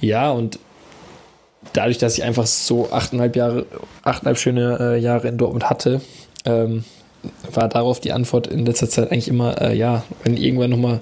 [0.00, 0.58] ja, und
[1.72, 3.66] dadurch, dass ich einfach so achteinhalb Jahre,
[4.02, 6.00] achteinhalb schöne äh, Jahre in Dortmund hatte,
[6.44, 6.84] ähm,
[7.52, 11.00] war darauf die Antwort in letzter Zeit eigentlich immer, äh, ja, wenn irgendwann nochmal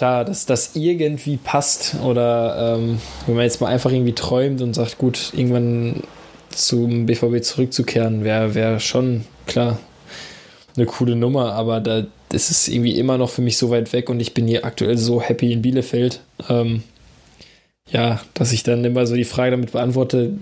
[0.00, 4.72] klar, dass das irgendwie passt oder ähm, wenn man jetzt mal einfach irgendwie träumt und
[4.72, 6.02] sagt, gut, irgendwann
[6.48, 9.78] zum BVB zurückzukehren, wäre wär schon klar
[10.74, 14.08] eine coole Nummer, aber da das ist irgendwie immer noch für mich so weit weg
[14.08, 16.20] und ich bin hier aktuell so happy in Bielefeld.
[16.48, 16.82] Ähm,
[17.90, 20.32] ja, dass ich dann immer so die Frage damit beantworte,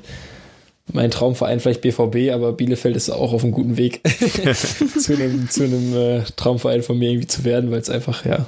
[0.92, 4.02] mein Traumverein vielleicht BVB, aber Bielefeld ist auch auf einem guten Weg,
[5.00, 8.46] zu einem, zu einem äh, Traumverein von mir irgendwie zu werden, weil es einfach, ja,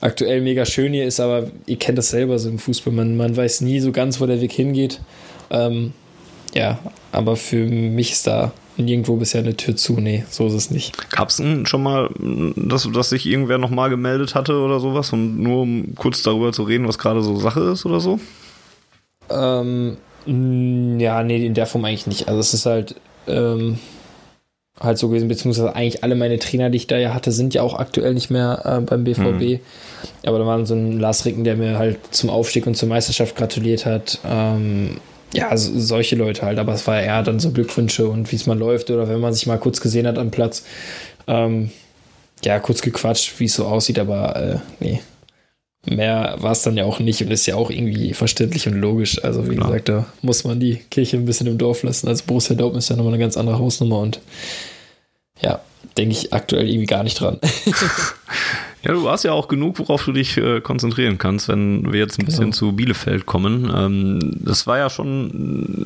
[0.00, 2.92] aktuell mega schön hier ist, aber ihr kennt das selber so im Fußball.
[2.92, 5.00] Man, man weiß nie so ganz, wo der Weg hingeht.
[5.50, 5.92] Ähm,
[6.54, 6.78] ja,
[7.12, 9.94] aber für mich ist da nirgendwo bisher eine Tür zu.
[9.94, 11.10] Nee, so ist es nicht.
[11.10, 12.10] Gab es schon mal,
[12.56, 16.62] dass, dass sich irgendwer nochmal gemeldet hatte oder sowas, um nur um kurz darüber zu
[16.62, 18.20] reden, was gerade so Sache ist oder so?
[19.30, 19.96] Ähm,
[20.98, 22.28] ja, nee, in der Form eigentlich nicht.
[22.28, 22.94] Also es ist halt,
[23.26, 23.78] ähm,
[24.80, 27.62] halt so gewesen, beziehungsweise eigentlich alle meine Trainer, die ich da ja hatte, sind ja
[27.62, 29.22] auch aktuell nicht mehr äh, beim BVB.
[29.22, 29.60] Mhm.
[30.24, 33.36] Aber da war so ein Lars Ricken, der mir halt zum Aufstieg und zur Meisterschaft
[33.36, 34.18] gratuliert hat.
[34.24, 34.98] Ähm,
[35.32, 38.46] ja, so, solche Leute halt, aber es war eher dann so Glückwünsche und wie es
[38.46, 40.64] mal läuft oder wenn man sich mal kurz gesehen hat am Platz.
[41.26, 41.70] Ähm,
[42.44, 45.00] ja, kurz gequatscht, wie es so aussieht, aber äh, nee.
[45.86, 49.22] Mehr war es dann ja auch nicht und ist ja auch irgendwie verständlich und logisch.
[49.24, 49.68] Also, wie Klar.
[49.68, 52.08] gesagt, da muss man die Kirche ein bisschen im Dorf lassen.
[52.08, 54.20] Also, Borussia Dortmund ist ja nochmal eine ganz andere Hausnummer und
[55.40, 55.60] ja,
[55.96, 57.38] denke ich aktuell irgendwie gar nicht dran.
[58.88, 62.18] Ja, du hast ja auch genug, worauf du dich äh, konzentrieren kannst, wenn wir jetzt
[62.18, 62.56] ein bisschen genau.
[62.56, 63.70] zu Bielefeld kommen.
[63.76, 65.28] Ähm, das war ja schon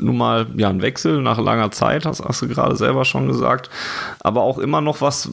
[0.01, 3.71] nun mal ja, ein Wechsel nach langer Zeit, hast, hast du gerade selber schon gesagt.
[4.21, 5.29] Aber auch immer noch was,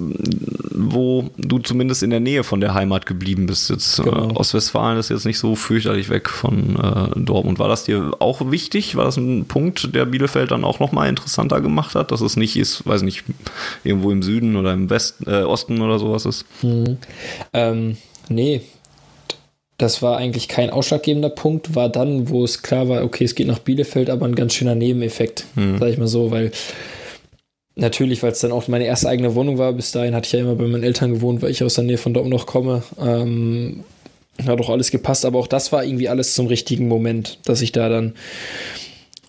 [0.72, 3.70] wo du zumindest in der Nähe von der Heimat geblieben bist.
[3.70, 4.30] Jetzt, äh, genau.
[4.30, 7.60] äh, Ostwestfalen ist jetzt nicht so fürchterlich weg von äh, Dortmund.
[7.60, 8.96] War das dir auch wichtig?
[8.96, 12.58] War das ein Punkt, der Bielefeld dann auch nochmal interessanter gemacht hat, dass es nicht
[12.58, 13.26] ist, weiß nicht,
[13.84, 16.46] irgendwo im Süden oder im Westen, äh, Osten oder sowas ist?
[16.64, 16.98] Mhm.
[17.60, 17.98] Ähm,
[18.30, 18.62] nee,
[19.78, 23.48] das war eigentlich kein ausschlaggebender Punkt, war dann, wo es klar war, okay, es geht
[23.48, 25.78] nach Bielefeld, aber ein ganz schöner Nebeneffekt, mhm.
[25.80, 26.52] sag ich mal so, weil
[27.76, 30.40] natürlich, weil es dann auch meine erste eigene Wohnung war, bis dahin hatte ich ja
[30.40, 32.84] immer bei meinen Eltern gewohnt, weil ich aus der Nähe von Dortmund noch komme.
[33.00, 33.84] Ähm,
[34.46, 37.72] hat auch alles gepasst, aber auch das war irgendwie alles zum richtigen Moment, dass ich
[37.72, 38.14] da dann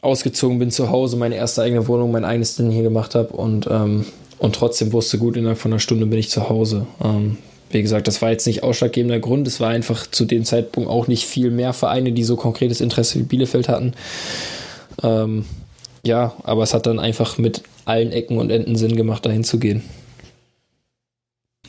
[0.02, 3.68] ausgezogen bin zu Hause, meine erste eigene Wohnung, mein eigenes Ding hier gemacht habe und,
[3.70, 4.06] ähm,
[4.38, 6.86] und trotzdem wusste gut, innerhalb von einer Stunde bin ich zu Hause.
[7.04, 7.36] Ähm,
[7.70, 9.46] wie gesagt, das war jetzt nicht ausschlaggebender Grund.
[9.46, 13.18] Es war einfach zu dem Zeitpunkt auch nicht viel mehr Vereine, die so konkretes Interesse
[13.20, 13.94] wie Bielefeld hatten.
[15.02, 15.44] Ähm,
[16.04, 19.59] ja, aber es hat dann einfach mit allen Ecken und Enden Sinn gemacht, dahin zu
[19.59, 19.83] gehen.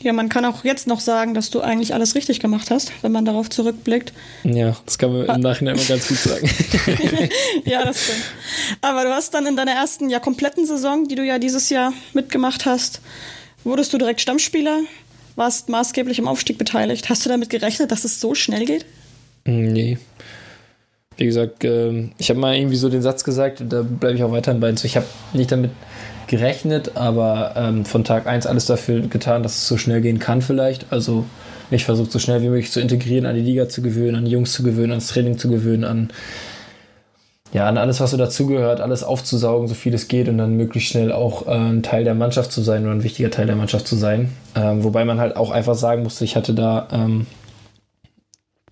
[0.00, 3.12] Ja, man kann auch jetzt noch sagen, dass du eigentlich alles richtig gemacht hast, wenn
[3.12, 4.12] man darauf zurückblickt.
[4.42, 6.50] Ja, das kann man im Nachhinein immer ganz gut sagen.
[7.64, 8.24] ja, das stimmt.
[8.80, 11.92] Aber du hast dann in deiner ersten, ja, kompletten Saison, die du ja dieses Jahr
[12.14, 13.00] mitgemacht hast,
[13.62, 14.80] wurdest du direkt Stammspieler
[15.36, 17.08] warst maßgeblich am Aufstieg beteiligt.
[17.08, 18.84] Hast du damit gerechnet, dass es so schnell geht?
[19.44, 19.98] Nee.
[21.16, 24.32] Wie gesagt, ähm, ich habe mal irgendwie so den Satz gesagt, da bleibe ich auch
[24.32, 24.72] weiterhin bei.
[24.82, 25.70] Ich habe nicht damit
[26.26, 30.40] gerechnet, aber ähm, von Tag 1 alles dafür getan, dass es so schnell gehen kann
[30.40, 30.86] vielleicht.
[30.90, 31.24] Also
[31.70, 34.30] mich versucht so schnell wie möglich zu integrieren, an die Liga zu gewöhnen, an die
[34.30, 36.10] Jungs zu gewöhnen, ans Training zu gewöhnen, an
[37.52, 40.90] ja, an alles, was so dazugehört, alles aufzusaugen, so viel es geht und dann möglichst
[40.90, 43.86] schnell auch äh, ein Teil der Mannschaft zu sein oder ein wichtiger Teil der Mannschaft
[43.86, 44.32] zu sein.
[44.54, 47.26] Ähm, wobei man halt auch einfach sagen musste, ich hatte da ähm,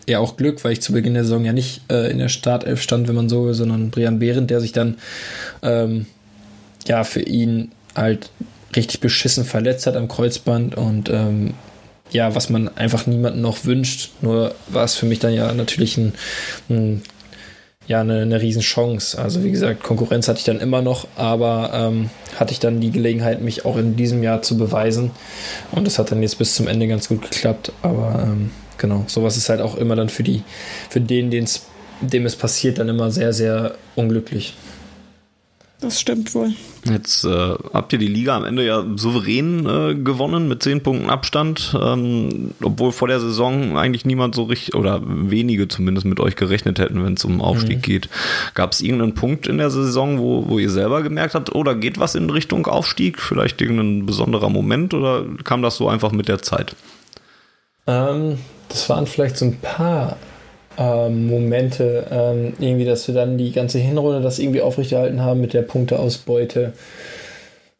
[0.09, 2.81] ja auch Glück, weil ich zu Beginn der Saison ja nicht äh, in der Startelf
[2.81, 4.97] stand, wenn man so will, sondern Brian Behrendt, der sich dann
[5.63, 6.07] ähm,
[6.89, 8.31] ja für ihn halt
[8.75, 11.53] richtig beschissen verletzt hat am Kreuzband und ähm,
[12.13, 14.11] ja, was man einfach niemandem noch wünscht.
[14.23, 16.15] Nur war es für mich dann ja natürlich ein,
[16.69, 17.03] ein
[17.91, 19.21] ja eine, eine Riesenchance.
[19.21, 22.93] Also wie gesagt, Konkurrenz hatte ich dann immer noch, aber ähm, hatte ich dann die
[22.93, 25.11] Gelegenheit, mich auch in diesem Jahr zu beweisen.
[25.73, 27.73] Und das hat dann jetzt bis zum Ende ganz gut geklappt.
[27.83, 30.45] Aber ähm, genau, sowas ist halt auch immer dann für die,
[30.89, 31.67] für den, den's,
[32.01, 34.55] dem es passiert, dann immer sehr, sehr unglücklich.
[35.81, 36.53] Das stimmt wohl.
[36.85, 41.09] Jetzt äh, habt ihr die Liga am Ende ja souverän äh, gewonnen mit zehn Punkten
[41.09, 46.37] Abstand, ähm, obwohl vor der Saison eigentlich niemand so richtig oder wenige zumindest mit euch
[46.37, 47.83] gerechnet hätten, wenn es um Aufstieg mhm.
[47.83, 48.09] geht.
[48.55, 51.99] Gab es irgendeinen Punkt in der Saison, wo, wo ihr selber gemerkt habt, oder geht
[51.99, 53.19] was in Richtung Aufstieg?
[53.19, 56.77] Vielleicht irgendein besonderer Moment oder kam das so einfach mit der Zeit?
[57.87, 58.39] Ähm,
[58.69, 60.19] das waren vielleicht so ein paar
[60.79, 65.53] ähm, Momente, ähm, irgendwie, dass wir dann die ganze Hinrunde das irgendwie aufrechterhalten haben mit
[65.53, 66.73] der Punkteausbeute.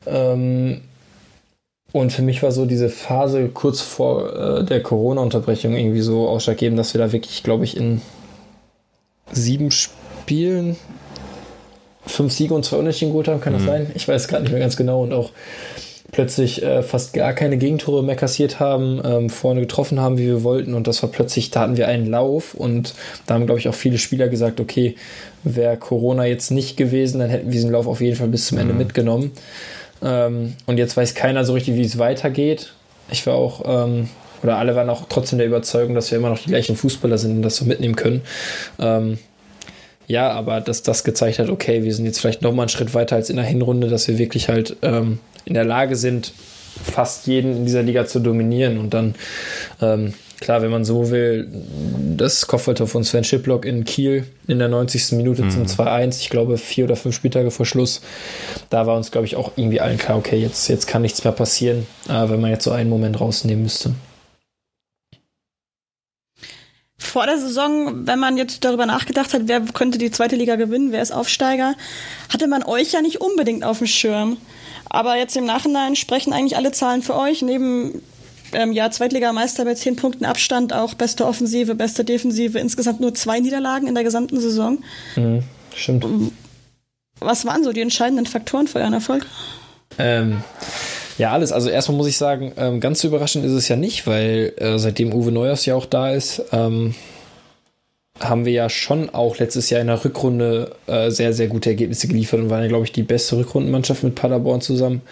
[0.07, 0.83] Ähm,
[1.93, 6.79] und für mich war so diese Phase kurz vor äh, der Corona-Unterbrechung irgendwie so ausschlaggebend,
[6.79, 8.01] dass wir da wirklich, glaube ich, in
[9.33, 10.77] sieben Spielen
[12.07, 13.41] fünf Siege und zwei Unentschieden geholt haben.
[13.41, 13.59] Kann mhm.
[13.59, 13.91] das sein?
[13.95, 15.03] Ich weiß gerade nicht mehr ganz genau.
[15.03, 15.31] Und auch
[16.13, 20.43] plötzlich äh, fast gar keine Gegentore mehr kassiert haben, ähm, vorne getroffen haben, wie wir
[20.43, 20.75] wollten.
[20.75, 22.95] Und das war plötzlich, da hatten wir einen Lauf und
[23.27, 24.97] da haben, glaube ich, auch viele Spieler gesagt, okay,
[25.45, 28.59] wäre Corona jetzt nicht gewesen, dann hätten wir diesen Lauf auf jeden Fall bis zum
[28.59, 28.79] Ende mhm.
[28.79, 29.33] mitgenommen.
[30.03, 32.73] Ähm, und jetzt weiß keiner so richtig, wie es weitergeht.
[33.11, 34.09] Ich war auch, ähm,
[34.43, 37.37] oder alle waren auch trotzdem der Überzeugung, dass wir immer noch die gleichen Fußballer sind
[37.37, 38.23] und das so mitnehmen können.
[40.11, 43.15] Ja, aber dass das gezeigt hat, okay, wir sind jetzt vielleicht nochmal einen Schritt weiter
[43.15, 46.33] als in der Hinrunde, dass wir wirklich halt ähm, in der Lage sind,
[46.83, 48.79] fast jeden in dieser Liga zu dominieren.
[48.79, 49.15] Und dann,
[49.81, 51.47] ähm, klar, wenn man so will,
[52.17, 55.13] das Kopfballtor von Sven Schiplock in Kiel in der 90.
[55.13, 55.51] Minute mhm.
[55.51, 58.01] zum 2-1, ich glaube vier oder fünf Spieltage vor Schluss,
[58.69, 61.33] da war uns, glaube ich, auch irgendwie allen klar, okay, jetzt, jetzt kann nichts mehr
[61.33, 63.93] passieren, äh, wenn man jetzt so einen Moment rausnehmen müsste.
[67.03, 70.93] Vor der Saison, wenn man jetzt darüber nachgedacht hat, wer könnte die zweite Liga gewinnen,
[70.93, 71.75] wer ist Aufsteiger,
[72.29, 74.37] hatte man euch ja nicht unbedingt auf dem Schirm.
[74.91, 77.41] Aber jetzt im Nachhinein sprechen eigentlich alle Zahlen für euch.
[77.41, 78.03] Neben
[78.53, 83.41] ähm, ja, Zweitligameister bei zehn Punkten Abstand, auch beste Offensive, beste Defensive, insgesamt nur zwei
[83.41, 84.85] Niederlagen in der gesamten Saison.
[85.17, 85.43] Mhm,
[85.75, 86.05] stimmt.
[87.19, 89.27] was waren so die entscheidenden Faktoren für euren Erfolg?
[89.99, 90.43] Ähm,
[91.21, 91.53] ja, alles.
[91.53, 94.79] Also erstmal muss ich sagen, ähm, ganz so überraschend ist es ja nicht, weil äh,
[94.79, 96.95] seitdem Uwe Neuers ja auch da ist, ähm,
[98.19, 102.09] haben wir ja schon auch letztes Jahr in der Rückrunde äh, sehr, sehr gute Ergebnisse
[102.09, 105.03] geliefert und waren ja, glaube ich, die beste Rückrundenmannschaft mit Paderborn zusammen.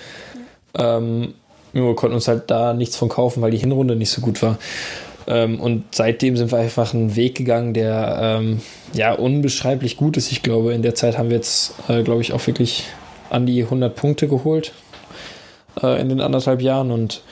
[0.79, 1.35] Ähm,
[1.75, 4.57] nur konnten uns halt da nichts von kaufen, weil die Hinrunde nicht so gut war.
[5.27, 8.63] Ähm, und seitdem sind wir einfach einen Weg gegangen, der ähm,
[8.95, 10.33] ja unbeschreiblich gut ist.
[10.33, 12.85] Ich glaube, in der Zeit haben wir jetzt, äh, glaube ich, auch wirklich
[13.29, 14.73] an die 100 Punkte geholt
[15.83, 17.23] äh, in den anderthalb Jahren und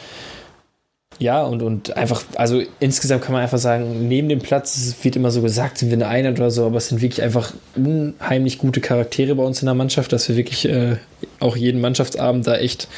[1.19, 5.31] ja, und, und einfach, also insgesamt kann man einfach sagen, neben dem Platz wird immer
[5.31, 8.83] so gesagt, sind wir eine Einheit oder so, aber es sind wirklich einfach unheimlich gute
[8.83, 10.97] Charaktere bei uns in der Mannschaft, dass wir wirklich äh,
[11.41, 12.89] auch jeden Mannschaftsabend da echt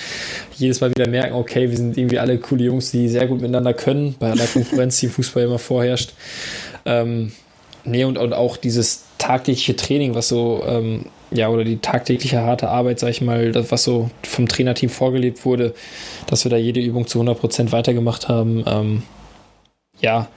[0.56, 3.72] jedes Mal wieder merken, okay, wir sind irgendwie alle coole Jungs, die sehr gut miteinander
[3.72, 6.12] können, bei aller Konkurrenz, die im Fußball immer vorherrscht.
[6.86, 7.30] Ähm,
[7.84, 12.68] nee, und, und auch dieses tagtägliche Training, was so ähm, ja, oder die tagtägliche harte
[12.68, 15.74] Arbeit, sag ich mal, das, was so vom Trainerteam vorgelebt wurde,
[16.26, 18.64] dass wir da jede Übung zu 100% weitergemacht haben.
[18.66, 19.02] Ähm,
[20.00, 20.28] ja,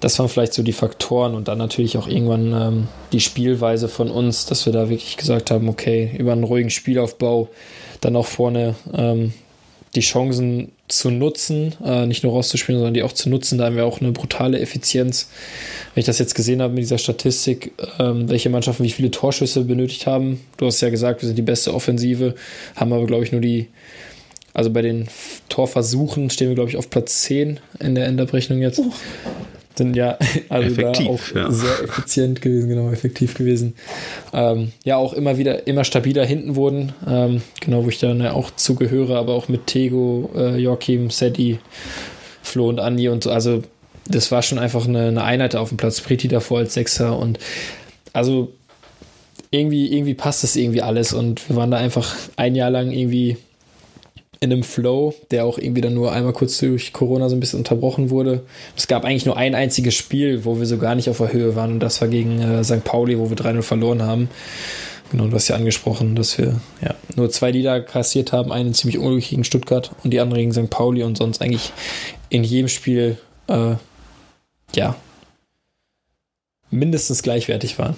[0.00, 4.10] das waren vielleicht so die Faktoren und dann natürlich auch irgendwann ähm, die Spielweise von
[4.10, 7.48] uns, dass wir da wirklich gesagt haben, okay, über einen ruhigen Spielaufbau
[8.00, 9.32] dann auch vorne ähm,
[9.94, 13.58] die Chancen zu nutzen, äh, nicht nur rauszuspielen, sondern die auch zu nutzen.
[13.58, 15.28] Da haben wir auch eine brutale Effizienz.
[15.94, 19.64] Wenn ich das jetzt gesehen habe mit dieser Statistik, ähm, welche Mannschaften wie viele Torschüsse
[19.64, 20.40] benötigt haben.
[20.56, 22.34] Du hast ja gesagt, wir sind die beste Offensive,
[22.76, 23.68] haben aber, glaube ich, nur die,
[24.52, 25.08] also bei den
[25.48, 28.80] Torversuchen stehen wir, glaube ich, auf Platz 10 in der Endabrechnung jetzt.
[28.80, 28.92] Oh
[29.76, 31.50] sind ja also effektiv, da auch ja.
[31.50, 33.74] sehr effizient gewesen, genau, effektiv gewesen.
[34.32, 38.32] Ähm, ja, auch immer wieder, immer stabiler hinten wurden, ähm, genau, wo ich dann ja
[38.32, 41.58] auch zugehöre, aber auch mit Tego, äh, Joachim, Seti,
[42.42, 43.62] Flo und Andi und so, also
[44.08, 47.38] das war schon einfach eine, eine Einheit auf dem Platz, Priti davor als Sechser und
[48.12, 48.52] also
[49.50, 53.36] irgendwie, irgendwie passt das irgendwie alles und wir waren da einfach ein Jahr lang irgendwie
[54.42, 57.58] in einem Flow, der auch irgendwie dann nur einmal kurz durch Corona so ein bisschen
[57.58, 58.42] unterbrochen wurde.
[58.74, 61.54] Es gab eigentlich nur ein einziges Spiel, wo wir so gar nicht auf der Höhe
[61.56, 62.82] waren und das war gegen äh, St.
[62.82, 64.30] Pauli, wo wir 3-0 verloren haben.
[65.10, 68.96] Genau, du hast ja angesprochen, dass wir ja, nur zwei Lieder kassiert haben, einen ziemlich
[68.96, 70.70] unglücklich gegen Stuttgart und die andere gegen St.
[70.70, 71.72] Pauli und sonst eigentlich
[72.30, 73.74] in jedem Spiel äh,
[74.74, 74.96] ja
[76.70, 77.96] mindestens gleichwertig waren.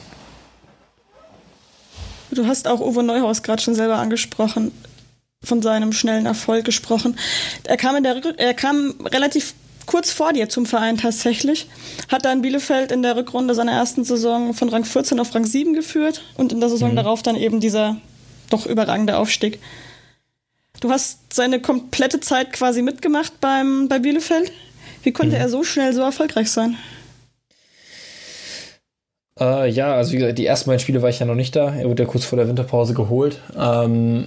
[2.32, 4.72] Du hast auch Uwe Neuhaus gerade schon selber angesprochen
[5.44, 7.16] von seinem schnellen Erfolg gesprochen.
[7.64, 9.54] Er kam, in der, er kam relativ
[9.86, 11.68] kurz vor dir zum Verein tatsächlich,
[12.10, 15.74] hat dann Bielefeld in der Rückrunde seiner ersten Saison von Rang 14 auf Rang 7
[15.74, 16.96] geführt und in der Saison mhm.
[16.96, 17.96] darauf dann eben dieser
[18.50, 19.58] doch überragende Aufstieg.
[20.80, 24.52] Du hast seine komplette Zeit quasi mitgemacht beim, bei Bielefeld.
[25.02, 25.42] Wie konnte mhm.
[25.42, 26.76] er so schnell so erfolgreich sein?
[29.38, 31.74] Äh, ja, also wie gesagt, die ersten beiden Spiele war ich ja noch nicht da.
[31.74, 33.40] Er wurde ja kurz vor der Winterpause geholt.
[33.56, 34.26] Ähm,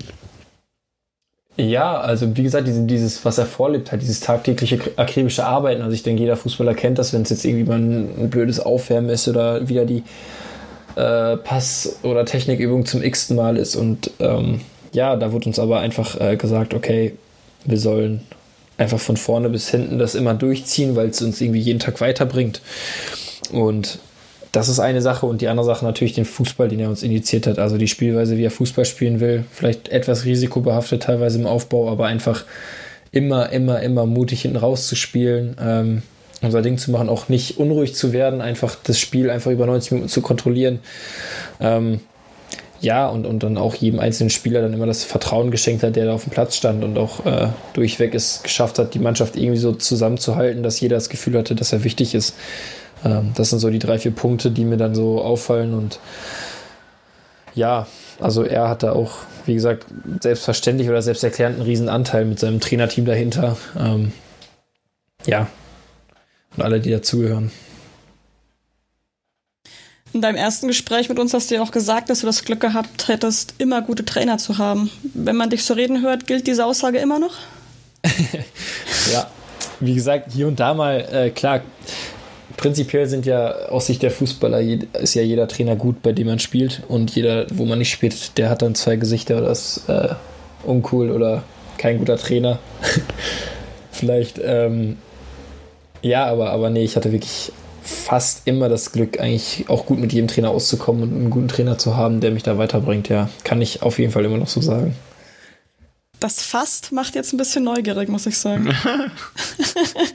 [1.58, 5.82] ja, also wie gesagt, diese, dieses, was er vorlebt hat, dieses tagtägliche akribische Arbeiten.
[5.82, 8.60] Also ich denke, jeder Fußballer kennt das, wenn es jetzt irgendwie mal ein, ein blödes
[8.60, 10.04] Aufwärmen ist oder wieder die
[10.96, 13.76] äh, Pass- oder Technikübung zum x-ten Mal ist.
[13.76, 17.16] Und ähm, ja, da wurde uns aber einfach äh, gesagt, okay,
[17.64, 18.22] wir sollen
[18.78, 22.62] einfach von vorne bis hinten das immer durchziehen, weil es uns irgendwie jeden Tag weiterbringt.
[23.54, 24.00] Und
[24.56, 27.46] das ist eine Sache und die andere Sache natürlich den Fußball, den er uns initiiert
[27.46, 27.60] hat.
[27.60, 29.44] Also die Spielweise, wie er Fußball spielen will.
[29.52, 32.46] Vielleicht etwas risikobehaftet teilweise im Aufbau, aber einfach
[33.12, 36.04] immer, immer, immer mutig hinten rauszuspielen, ähm,
[36.42, 39.92] unser Ding zu machen, auch nicht unruhig zu werden, einfach das Spiel einfach über 90
[39.92, 40.80] Minuten zu kontrollieren.
[41.60, 42.00] Ähm,
[42.80, 46.06] ja, und, und dann auch jedem einzelnen Spieler dann immer das Vertrauen geschenkt hat, der
[46.06, 49.58] da auf dem Platz stand und auch äh, durchweg es geschafft hat, die Mannschaft irgendwie
[49.58, 52.36] so zusammenzuhalten, dass jeder das Gefühl hatte, dass er wichtig ist.
[53.06, 55.74] Ähm, das sind so die drei, vier Punkte, die mir dann so auffallen.
[55.74, 56.00] Und
[57.54, 57.88] ja,
[58.20, 59.86] also er hatte auch, wie gesagt,
[60.22, 63.56] selbstverständlich oder selbsterklärend einen riesen Anteil mit seinem Trainerteam dahinter.
[63.80, 64.12] Ähm,
[65.26, 65.48] ja,
[66.58, 67.52] und alle, die dazugehören.
[70.14, 72.62] In deinem ersten Gespräch mit uns hast du ja auch gesagt, dass du das Glück
[72.62, 74.90] gehabt hättest, immer gute Trainer zu haben.
[75.14, 77.34] Wenn man dich so reden hört, gilt diese Aussage immer noch?
[79.12, 79.30] ja,
[79.82, 81.62] wie gesagt, hier und da mal, äh, klar,
[82.58, 86.40] prinzipiell sind ja aus Sicht der Fußballer ist ja jeder Trainer gut, bei dem man
[86.40, 90.10] spielt und jeder, wo man nicht spielt, der hat dann zwei Gesichter oder ist äh,
[90.64, 91.44] uncool oder
[91.78, 92.60] kein guter Trainer.
[93.92, 94.98] Vielleicht, ähm,
[96.02, 100.12] ja, aber, aber nee, ich hatte wirklich fast immer das Glück, eigentlich auch gut mit
[100.12, 103.10] jedem Trainer auszukommen und einen guten Trainer zu haben, der mich da weiterbringt.
[103.10, 104.96] Ja, kann ich auf jeden Fall immer noch so sagen
[106.26, 108.66] Das Fast macht jetzt ein bisschen neugierig, muss ich sagen.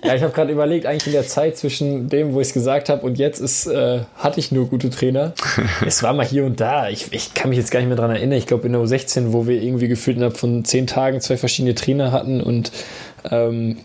[0.05, 2.89] ja, ich habe gerade überlegt, eigentlich in der Zeit zwischen dem, wo ich es gesagt
[2.89, 5.35] habe und jetzt ist, äh, hatte ich nur gute Trainer.
[5.87, 6.89] es war mal hier und da.
[6.89, 8.37] Ich, ich kann mich jetzt gar nicht mehr daran erinnern.
[8.37, 11.77] Ich glaube in der U16, wo wir irgendwie gefühlt innerhalb von zehn Tagen zwei verschiedene
[11.77, 12.73] Trainer hatten und
[13.31, 13.79] ähm,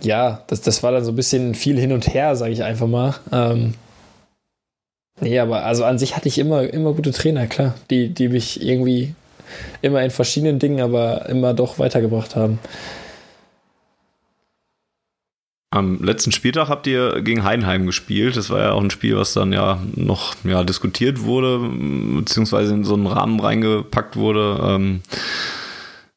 [0.00, 2.86] ja, das, das war dann so ein bisschen viel hin und her, sage ich einfach
[2.86, 3.14] mal.
[3.30, 3.74] Ähm,
[5.20, 8.62] nee, aber also an sich hatte ich immer, immer gute Trainer, klar, die, die mich
[8.62, 9.14] irgendwie
[9.80, 12.58] immer in verschiedenen Dingen, aber immer doch weitergebracht haben.
[15.70, 18.36] Am letzten Spieltag habt ihr gegen Heidenheim gespielt.
[18.36, 21.60] Das war ja auch ein Spiel, was dann ja noch ja, diskutiert wurde,
[22.18, 24.60] beziehungsweise in so einen Rahmen reingepackt wurde.
[24.62, 25.00] Ähm,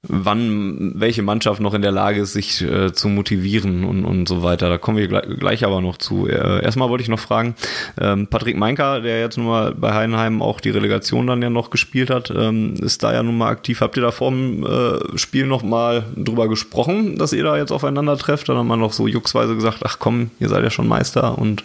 [0.08, 4.44] wann welche Mannschaft noch in der Lage ist, sich äh, zu motivieren und, und so
[4.44, 4.70] weiter.
[4.70, 6.28] Da kommen wir gleich, gleich aber noch zu.
[6.28, 7.56] Äh, erstmal wollte ich noch fragen,
[8.00, 11.70] ähm, Patrick Meinker, der jetzt nun mal bei Heidenheim auch die Relegation dann ja noch
[11.70, 13.82] gespielt hat, ähm, ist da ja nun mal aktiv.
[13.82, 17.72] Habt ihr da vor dem äh, Spiel noch mal drüber gesprochen, dass ihr da jetzt
[17.72, 18.50] aufeinander trefft?
[18.50, 21.64] Dann hat man noch so jucksweise gesagt, ach komm, ihr seid ja schon Meister und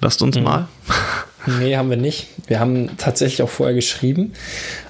[0.00, 0.44] lasst uns mhm.
[0.44, 0.68] mal.
[1.46, 2.28] Nee, haben wir nicht.
[2.46, 4.32] Wir haben tatsächlich auch vorher geschrieben,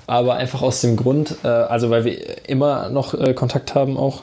[0.07, 4.23] aber einfach aus dem Grund, äh, also weil wir immer noch äh, Kontakt haben auch.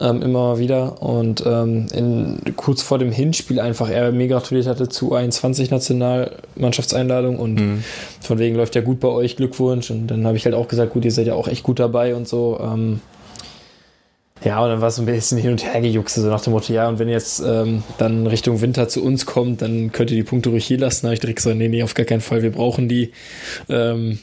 [0.00, 4.88] Ähm, immer wieder und ähm, in, kurz vor dem Hinspiel einfach er mir gratuliert hatte
[4.88, 7.84] zu 21 Nationalmannschaftseinladung und mhm.
[8.20, 10.92] von wegen läuft ja gut bei euch, Glückwunsch und dann habe ich halt auch gesagt,
[10.92, 12.60] gut, ihr seid ja auch echt gut dabei und so.
[12.62, 13.00] Ähm,
[14.44, 16.52] ja, und dann war es so ein bisschen hin und her gejuckst, so nach dem
[16.52, 20.16] Motto, ja, und wenn jetzt ähm, dann Richtung Winter zu uns kommt, dann könnt ihr
[20.16, 21.02] die Punkte ruhig hier lassen.
[21.02, 23.12] Da habe ich direkt gesagt, nee, nee, auf gar keinen Fall, wir brauchen die.
[23.68, 24.18] Ähm,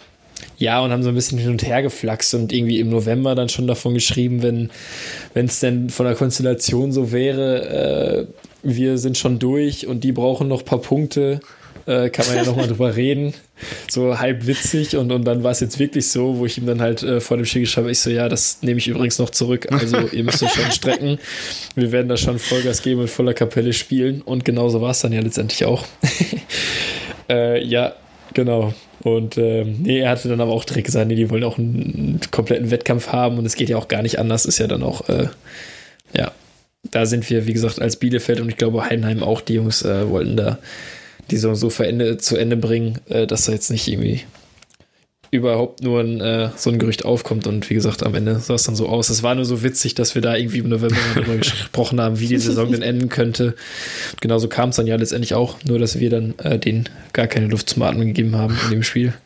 [0.57, 3.49] ja, und haben so ein bisschen hin und her geflaxt und irgendwie im November dann
[3.49, 4.69] schon davon geschrieben, wenn
[5.33, 8.27] es denn von der Konstellation so wäre, äh,
[8.63, 11.39] wir sind schon durch und die brauchen noch ein paar Punkte
[11.85, 13.33] äh, kann man ja nochmal drüber reden.
[13.89, 16.81] So halb witzig und, und dann war es jetzt wirklich so, wo ich ihm dann
[16.81, 19.29] halt äh, vor dem Spiel geschrieben habe, ich so, ja, das nehme ich übrigens noch
[19.29, 19.67] zurück.
[19.71, 21.19] Also ihr müsst euch schon strecken.
[21.75, 24.21] Wir werden da schon Vollgas geben und voller Kapelle spielen.
[24.21, 25.85] Und genauso war es dann ja letztendlich auch.
[27.29, 27.93] äh, ja,
[28.33, 28.73] genau.
[29.03, 31.93] Und ähm, nee, er hatte dann aber auch direkt gesagt, nee, die wollen auch einen,
[31.95, 34.81] einen, kompletten Wettkampf haben und es geht ja auch gar nicht anders, ist ja dann
[34.81, 35.27] auch, äh,
[36.17, 36.31] ja,
[36.89, 40.09] da sind wir, wie gesagt, als Bielefeld und ich glaube Heidenheim auch, die Jungs äh,
[40.09, 40.57] wollten da
[41.31, 44.23] die Saison so Ende, zu Ende bringen, äh, dass da jetzt nicht irgendwie
[45.31, 47.47] überhaupt nur ein, äh, so ein Gerücht aufkommt.
[47.47, 49.09] Und wie gesagt, am Ende sah es dann so aus.
[49.09, 52.27] Es war nur so witzig, dass wir da irgendwie im November darüber gesprochen haben, wie
[52.27, 53.55] die Saison denn enden könnte.
[54.13, 57.27] Und genauso kam es dann ja letztendlich auch, nur dass wir dann äh, denen gar
[57.27, 59.13] keine Luft zum Atmen gegeben haben in dem Spiel.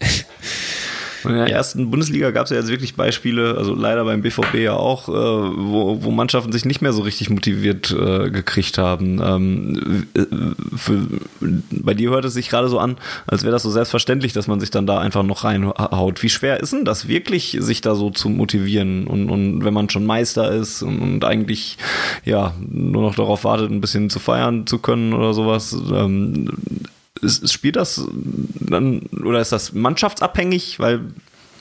[1.24, 4.74] In der ersten Bundesliga gab es ja jetzt wirklich Beispiele, also leider beim BVB ja
[4.74, 9.22] auch, äh, wo, wo Mannschaften sich nicht mehr so richtig motiviert äh, gekriegt haben.
[9.22, 10.26] Ähm, äh,
[10.76, 11.08] für,
[11.72, 12.98] bei dir hört es sich gerade so an,
[13.28, 16.24] als wäre das so selbstverständlich, dass man sich dann da einfach noch reinhaut.
[16.24, 19.08] Wie schwer ist denn das wirklich, sich da so zu motivieren?
[19.08, 21.78] Und, und wenn man schon Meister ist und, und eigentlich
[22.26, 26.50] ja nur noch darauf wartet, ein bisschen zu feiern zu können oder sowas, ähm,
[27.22, 28.02] ist, spielt das
[28.60, 30.80] dann oder ist das mannschaftsabhängig?
[30.80, 31.02] Weil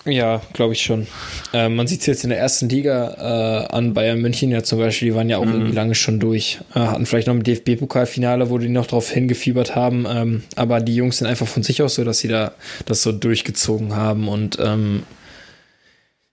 [0.04, 1.06] ja, glaube ich schon.
[1.52, 4.78] Äh, man sieht es jetzt in der ersten Liga äh, an Bayern München ja zum
[4.78, 5.52] Beispiel, die waren ja auch mhm.
[5.52, 6.60] irgendwie lange schon durch.
[6.74, 10.06] Äh, hatten vielleicht noch ein DFB-Pokalfinale, wo die noch drauf hingefiebert haben.
[10.08, 12.52] Ähm, aber die Jungs sind einfach von sich aus so, dass sie da
[12.86, 14.28] das so durchgezogen haben.
[14.28, 15.02] Und ähm,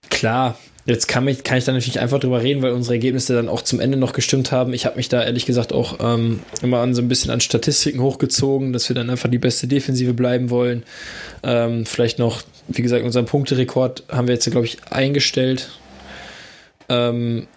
[0.08, 3.48] klar, Jetzt kann, mich, kann ich da natürlich einfach drüber reden, weil unsere Ergebnisse dann
[3.48, 4.72] auch zum Ende noch gestimmt haben.
[4.72, 8.00] Ich habe mich da ehrlich gesagt auch ähm, immer an so ein bisschen an Statistiken
[8.00, 10.84] hochgezogen, dass wir dann einfach die beste Defensive bleiben wollen.
[11.42, 15.70] Ähm, vielleicht noch, wie gesagt, unseren Punkterekord haben wir jetzt, glaube ich, eingestellt.
[16.88, 17.48] Ähm,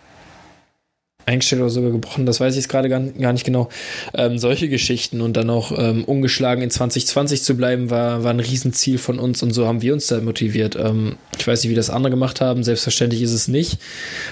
[1.29, 3.69] eingestellt oder sogar gebrochen, das weiß ich jetzt gerade gar, gar, nicht genau.
[4.13, 8.39] Ähm, solche Geschichten und dann auch ähm, ungeschlagen in 2020 zu bleiben, war, war ein
[8.39, 10.75] Riesenziel von uns und so haben wir uns da motiviert.
[10.75, 13.79] Ähm, ich weiß nicht, wie das andere gemacht haben, selbstverständlich ist es nicht,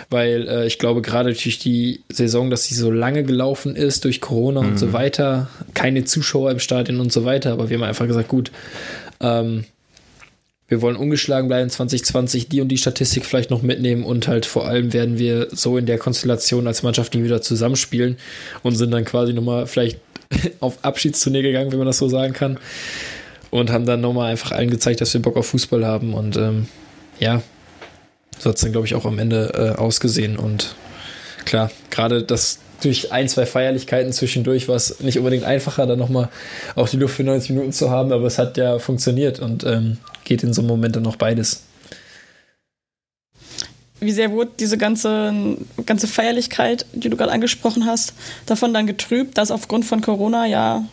[0.09, 4.19] weil äh, ich glaube, gerade durch die Saison, dass sie so lange gelaufen ist, durch
[4.19, 4.69] Corona mhm.
[4.69, 4.93] und so mhm.
[4.93, 8.51] weiter, keine Zuschauer im Stadion und so weiter, aber wir haben einfach gesagt, gut,
[9.21, 9.65] ähm,
[10.67, 14.67] wir wollen ungeschlagen bleiben 2020, die und die Statistik vielleicht noch mitnehmen und halt vor
[14.67, 18.17] allem werden wir so in der Konstellation als Mannschaft nie wieder zusammenspielen
[18.63, 19.99] und sind dann quasi nochmal vielleicht
[20.59, 22.59] auf Abschiedsturnier gegangen, wenn man das so sagen kann.
[23.49, 26.13] Und haben dann nochmal einfach allen gezeigt, dass wir Bock auf Fußball haben.
[26.13, 26.67] Und ähm,
[27.17, 27.41] ja,
[28.37, 30.37] so hat es dann, glaube ich, auch am Ende äh, ausgesehen.
[30.37, 30.75] Und
[31.45, 36.27] klar, gerade das durch ein, zwei Feierlichkeiten zwischendurch war es nicht unbedingt einfacher, dann nochmal
[36.75, 39.97] auch die Luft für 90 Minuten zu haben, aber es hat ja funktioniert und ähm,
[40.27, 41.63] geht in so einem Moment dann noch beides.
[43.99, 48.13] Wie sehr wurde diese ganze, ganze Feierlichkeit, die du gerade angesprochen hast,
[48.45, 50.85] davon dann getrübt, dass aufgrund von Corona ja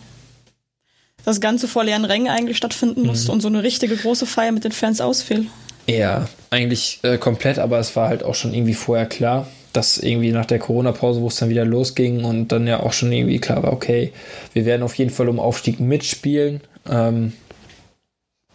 [1.27, 3.35] das Ganze vor leeren Rängen eigentlich stattfinden musste mhm.
[3.35, 5.47] und so eine richtige große Feier mit den Fans ausfiel?
[5.87, 10.33] Ja, eigentlich äh, komplett, aber es war halt auch schon irgendwie vorher klar, dass irgendwie
[10.33, 13.63] nach der Corona-Pause, wo es dann wieder losging und dann ja auch schon irgendwie klar
[13.63, 14.13] war, okay,
[14.55, 16.63] wir werden auf jeden Fall um Aufstieg mitspielen.
[16.89, 17.35] Ähm,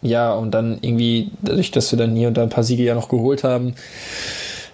[0.02, 2.94] ja, und dann irgendwie, dadurch, dass wir dann hier und da ein paar Siege ja
[2.94, 3.74] noch geholt haben,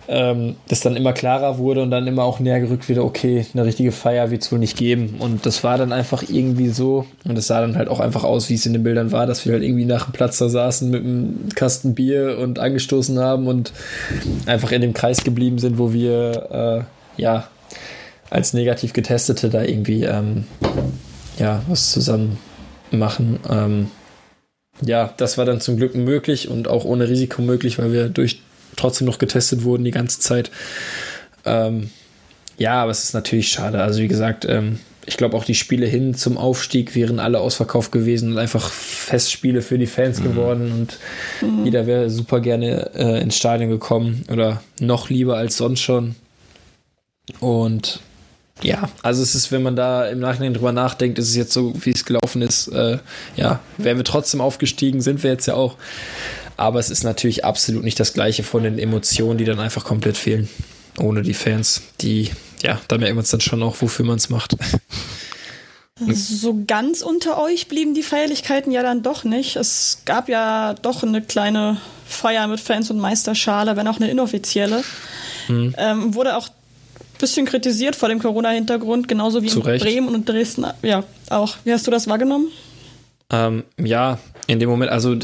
[0.09, 3.65] ähm, das dann immer klarer wurde und dann immer auch näher gerückt wieder, okay, eine
[3.65, 5.17] richtige Feier wird es wohl nicht geben.
[5.19, 8.49] Und das war dann einfach irgendwie so, und es sah dann halt auch einfach aus,
[8.49, 10.91] wie es in den Bildern war, dass wir halt irgendwie nach dem Platz da saßen
[10.91, 13.73] mit einem Kasten Bier und angestoßen haben und
[14.47, 16.87] einfach in dem Kreis geblieben sind, wo wir,
[17.19, 17.49] äh, ja,
[18.31, 20.45] als negativ Getestete da irgendwie, ähm,
[21.39, 22.39] ja, was zusammen
[22.91, 23.41] machen.
[23.51, 23.91] Ähm,
[24.83, 28.41] ja, das war dann zum Glück möglich und auch ohne Risiko möglich, weil wir durch
[28.77, 30.51] trotzdem noch getestet wurden die ganze Zeit.
[31.45, 31.91] Ähm,
[32.59, 33.83] ja, aber es ist natürlich schade.
[33.83, 37.93] Also wie gesagt, ähm, ich glaube auch die Spiele hin zum Aufstieg wären alle ausverkauft
[37.93, 40.25] gewesen und einfach Festspiele für die Fans mhm.
[40.25, 40.99] geworden und
[41.49, 41.65] mhm.
[41.65, 46.17] jeder wäre super gerne äh, ins Stadion gekommen oder noch lieber als sonst schon.
[47.41, 48.01] Und
[48.63, 51.75] ja, also es ist, wenn man da im Nachhinein drüber nachdenkt, ist es jetzt so,
[51.85, 52.99] wie es gelaufen ist, äh,
[53.37, 55.77] ja, wären wir trotzdem aufgestiegen, sind wir jetzt ja auch.
[56.57, 60.17] Aber es ist natürlich absolut nicht das gleiche von den Emotionen, die dann einfach komplett
[60.17, 60.49] fehlen.
[60.99, 62.31] Ohne die Fans, die,
[62.63, 64.57] ja, da merkt man es dann schon auch, wofür man es macht.
[65.99, 69.57] So ganz unter euch blieben die Feierlichkeiten ja dann doch nicht.
[69.57, 74.85] Es gab ja doch eine kleine Feier mit Fans und Meisterschale, wenn auch eine inoffizielle.
[75.49, 75.75] Mhm.
[75.79, 76.51] Ähm, wurde auch
[77.19, 79.85] bisschen kritisiert vor dem Corona-Hintergrund, genauso wie Zu in Recht.
[79.85, 80.67] Bremen und Dresden.
[80.83, 81.57] Ja, auch.
[81.65, 82.49] Wie hast du das wahrgenommen?
[83.31, 85.17] Ähm, ja, in dem Moment, also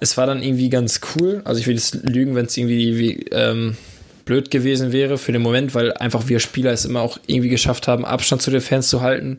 [0.00, 1.42] es war dann irgendwie ganz cool.
[1.44, 3.76] Also ich will jetzt lügen, wenn es irgendwie wie, ähm,
[4.24, 7.88] blöd gewesen wäre für den Moment, weil einfach wir Spieler es immer auch irgendwie geschafft
[7.88, 9.38] haben, Abstand zu den Fans zu halten.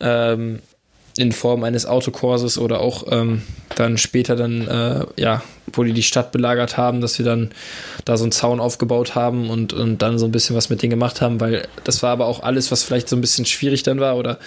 [0.00, 0.60] Ähm,
[1.16, 3.42] in Form eines Autokurses oder auch ähm,
[3.76, 5.42] dann später dann, äh, ja,
[5.72, 7.50] wo die die Stadt belagert haben, dass wir dann
[8.04, 10.90] da so einen Zaun aufgebaut haben und, und dann so ein bisschen was mit denen
[10.90, 14.00] gemacht haben, weil das war aber auch alles, was vielleicht so ein bisschen schwierig dann
[14.00, 14.38] war oder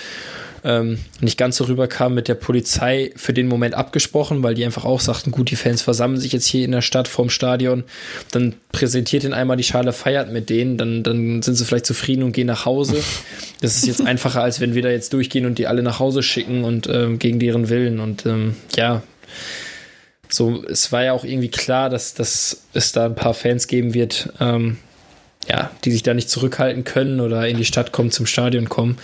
[0.67, 4.83] ähm, nicht ganz so rüberkam, mit der Polizei für den Moment abgesprochen, weil die einfach
[4.83, 7.85] auch sagten, gut, die Fans versammeln sich jetzt hier in der Stadt vorm Stadion,
[8.31, 12.23] dann präsentiert ihnen einmal die Schale, feiert mit denen, dann, dann sind sie vielleicht zufrieden
[12.23, 13.01] und gehen nach Hause.
[13.59, 16.21] Das ist jetzt einfacher, als wenn wir da jetzt durchgehen und die alle nach Hause
[16.21, 19.01] schicken und ähm, gegen deren Willen und ähm, ja,
[20.29, 23.95] so, es war ja auch irgendwie klar, dass, dass es da ein paar Fans geben
[23.95, 24.77] wird, ähm,
[25.49, 28.99] ja, die sich da nicht zurückhalten können oder in die Stadt kommen, zum Stadion kommen.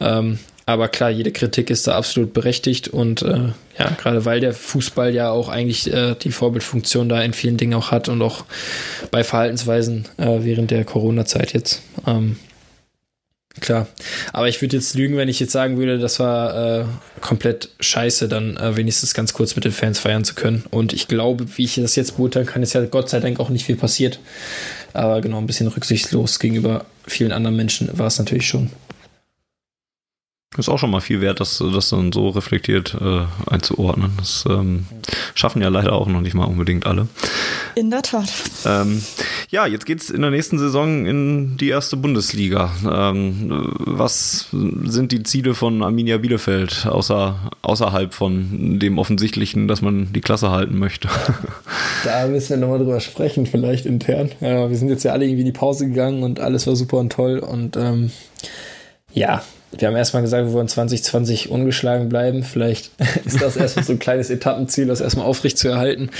[0.00, 3.48] Ähm, aber klar, jede Kritik ist da absolut berechtigt und äh,
[3.78, 7.74] ja, gerade weil der Fußball ja auch eigentlich äh, die Vorbildfunktion da in vielen Dingen
[7.74, 8.44] auch hat und auch
[9.10, 11.82] bei Verhaltensweisen äh, während der Corona-Zeit jetzt.
[12.06, 12.36] Ähm,
[13.60, 13.88] klar.
[14.32, 16.84] Aber ich würde jetzt lügen, wenn ich jetzt sagen würde, das war äh,
[17.20, 20.64] komplett scheiße, dann äh, wenigstens ganz kurz mit den Fans feiern zu können.
[20.70, 23.48] Und ich glaube, wie ich das jetzt beurteilen kann, ist ja Gott sei Dank auch
[23.48, 24.20] nicht viel passiert.
[24.92, 28.70] Aber genau, ein bisschen rücksichtslos gegenüber vielen anderen Menschen war es natürlich schon.
[30.58, 34.12] Ist auch schon mal viel wert, das, das dann so reflektiert äh, einzuordnen.
[34.18, 34.84] Das ähm,
[35.34, 37.08] schaffen ja leider auch noch nicht mal unbedingt alle.
[37.74, 38.30] In der Tat.
[38.66, 39.02] Ähm,
[39.48, 42.70] ja, jetzt geht's in der nächsten Saison in die erste Bundesliga.
[42.82, 50.12] Ähm, was sind die Ziele von Arminia Bielefeld, außer, außerhalb von dem Offensichtlichen, dass man
[50.12, 51.08] die Klasse halten möchte?
[52.04, 54.32] Da müssen wir nochmal drüber sprechen, vielleicht intern.
[54.40, 56.98] Ja, wir sind jetzt ja alle irgendwie in die Pause gegangen und alles war super
[56.98, 58.10] und toll und ähm,
[59.12, 59.42] ja,
[59.76, 62.42] wir haben erstmal gesagt, wir wollen 2020 ungeschlagen bleiben.
[62.42, 62.90] Vielleicht
[63.24, 66.10] ist das erstmal so ein kleines Etappenziel, das erstmal aufrecht zu erhalten.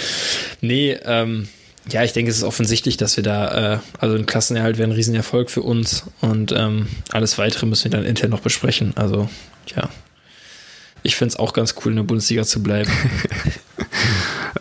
[0.60, 1.48] Nee, ähm,
[1.90, 4.92] ja, ich denke, es ist offensichtlich, dass wir da, äh, also ein Klassenerhalt wäre ein
[4.94, 8.92] Riesenerfolg für uns und ähm, alles weitere müssen wir dann intern noch besprechen.
[8.96, 9.28] Also,
[9.74, 9.88] ja.
[11.02, 12.90] Ich finde es auch ganz cool, in der Bundesliga zu bleiben.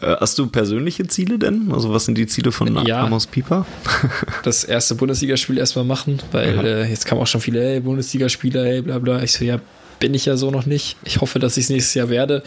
[0.02, 1.72] Äh, hast du persönliche Ziele denn?
[1.72, 3.66] Also was sind die Ziele von ja, Amos Pieper?
[4.44, 6.64] das erste Bundesligaspiel erstmal machen, weil ja.
[6.64, 9.22] äh, jetzt kamen auch schon viele, hey, Bundesligaspieler, hey, bla bla.
[9.22, 9.60] Ich so, ja,
[10.00, 10.98] bin ich ja so noch nicht.
[11.04, 12.44] Ich hoffe, dass ich es nächstes Jahr werde.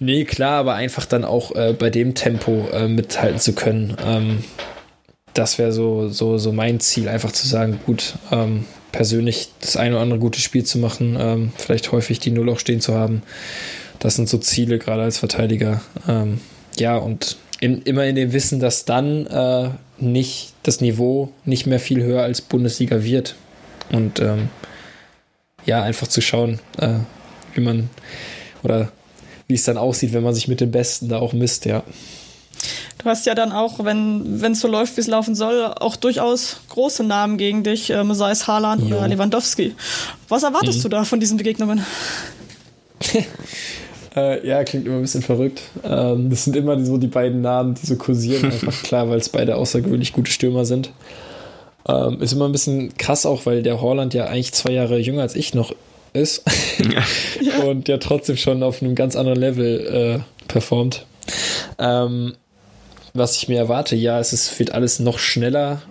[0.00, 3.96] Nee, klar, aber einfach dann auch äh, bei dem Tempo äh, mithalten zu können.
[4.04, 4.44] Ähm,
[5.34, 9.94] das wäre so, so, so mein Ziel, einfach zu sagen, gut, ähm, persönlich das eine
[9.94, 13.22] oder andere gute Spiel zu machen, ähm, vielleicht häufig die Null auch stehen zu haben
[14.00, 15.80] das sind so Ziele, gerade als Verteidiger.
[16.06, 16.40] Ähm,
[16.78, 21.80] ja, und in, immer in dem Wissen, dass dann äh, nicht das Niveau nicht mehr
[21.80, 23.34] viel höher als Bundesliga wird.
[23.90, 24.48] Und ähm,
[25.64, 26.94] ja, einfach zu schauen, äh,
[27.54, 27.90] wie man
[28.62, 28.92] oder
[29.48, 31.82] wie es dann aussieht, wenn man sich mit den Besten da auch misst, ja.
[32.98, 36.60] Du hast ja dann auch, wenn es so läuft, wie es laufen soll, auch durchaus
[36.68, 39.74] große Namen gegen dich, äh, sei es Haaland oder Lewandowski.
[40.28, 40.82] Was erwartest mhm.
[40.82, 41.84] du da von diesen Begegnungen?
[44.18, 45.62] Äh, ja, klingt immer ein bisschen verrückt.
[45.84, 48.44] Ähm, das sind immer so die beiden Namen, die so kursieren.
[48.50, 50.90] Einfach klar, weil es beide außergewöhnlich gute Stürmer sind.
[51.88, 55.22] Ähm, ist immer ein bisschen krass auch, weil der Horland ja eigentlich zwei Jahre jünger
[55.22, 55.74] als ich noch
[56.12, 56.42] ist.
[56.90, 57.64] Ja.
[57.64, 61.06] und ja trotzdem schon auf einem ganz anderen Level äh, performt.
[61.78, 62.34] Ähm,
[63.14, 65.82] was ich mir erwarte, ja, es ist, wird alles noch schneller,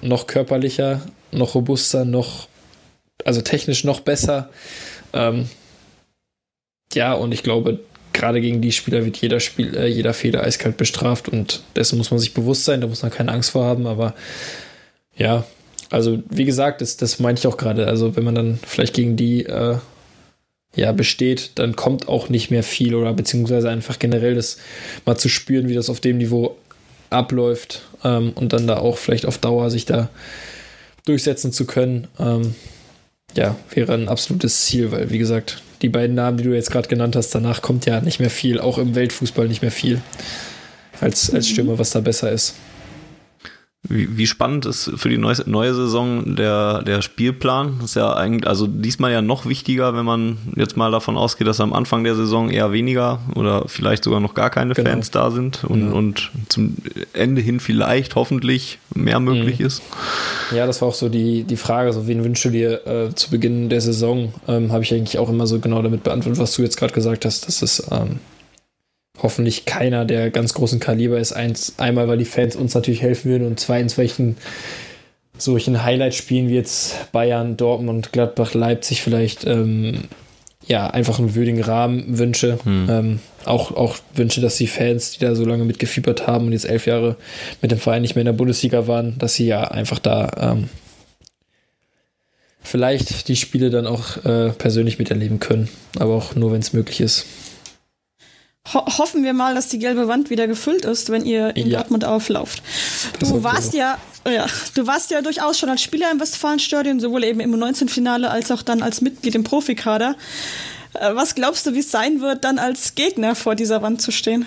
[0.00, 2.48] noch körperlicher, noch robuster, noch,
[3.24, 4.48] also technisch noch besser.
[5.12, 5.48] Ähm,
[6.94, 7.80] ja, und ich glaube,
[8.12, 12.10] gerade gegen die Spieler wird jeder, Spiel, äh, jeder Fehler eiskalt bestraft und dessen muss
[12.10, 14.14] man sich bewusst sein, da muss man keine Angst vor haben, aber
[15.16, 15.44] ja,
[15.90, 17.86] also wie gesagt, das, das meinte ich auch gerade.
[17.86, 19.76] Also wenn man dann vielleicht gegen die äh,
[20.74, 24.56] ja besteht, dann kommt auch nicht mehr viel oder beziehungsweise einfach generell das
[25.04, 26.56] mal zu spüren, wie das auf dem Niveau
[27.10, 30.08] abläuft ähm, und dann da auch vielleicht auf Dauer sich da
[31.04, 32.08] durchsetzen zu können.
[32.18, 32.54] Ähm,
[33.36, 36.88] ja, wäre ein absolutes Ziel, weil wie gesagt, die beiden Namen, die du jetzt gerade
[36.88, 40.00] genannt hast, danach kommt ja nicht mehr viel, auch im Weltfußball nicht mehr viel.
[41.00, 42.54] Als, als Stürmer, was da besser ist.
[43.86, 47.76] Wie, wie spannend ist für die neue, neue Saison der, der Spielplan?
[47.80, 51.46] Das ist ja eigentlich, also diesmal ja noch wichtiger, wenn man jetzt mal davon ausgeht,
[51.46, 54.88] dass am Anfang der Saison eher weniger oder vielleicht sogar noch gar keine genau.
[54.88, 55.92] Fans da sind und, ja.
[55.92, 56.76] und zum
[57.12, 59.66] Ende hin vielleicht hoffentlich mehr möglich mhm.
[59.66, 59.82] ist.
[60.54, 63.30] Ja, das war auch so die, die Frage, so wen wünschst du dir äh, zu
[63.30, 64.32] Beginn der Saison?
[64.48, 67.26] Ähm, Habe ich eigentlich auch immer so genau damit beantwortet, was du jetzt gerade gesagt
[67.26, 68.18] hast, dass es ähm,
[69.22, 71.32] hoffentlich keiner der ganz großen Kaliber ist.
[71.32, 74.36] Eins, einmal, weil die Fans uns natürlich helfen würden und zweitens, welchen
[75.36, 80.04] solchen Highlight-Spielen wie jetzt Bayern, Dortmund, Gladbach, Leipzig vielleicht ähm,
[80.66, 82.58] ja einfach einen würdigen Rahmen wünsche.
[82.64, 82.86] Hm.
[82.88, 86.68] Ähm, auch, auch wünsche, dass die Fans, die da so lange mitgefiebert haben und jetzt
[86.68, 87.16] elf Jahre
[87.62, 90.68] mit dem Verein nicht mehr in der Bundesliga waren, dass sie ja einfach da ähm,
[92.62, 97.00] vielleicht die Spiele dann auch äh, persönlich miterleben können, aber auch nur, wenn es möglich
[97.00, 97.26] ist
[98.72, 101.78] ho hoffen wir mal, dass die gelbe Wand wieder gefüllt ist, wenn ihr in ja.
[101.78, 102.62] Dortmund auflauft.
[103.20, 107.40] Du warst ja, ja, du warst ja durchaus schon als Spieler im Westfalenstadion, sowohl eben
[107.40, 110.16] im 19-Finale als auch dann als Mitglied im Profikader.
[110.94, 114.10] Äh, was glaubst du, wie es sein wird, dann als Gegner vor dieser Wand zu
[114.10, 114.46] stehen?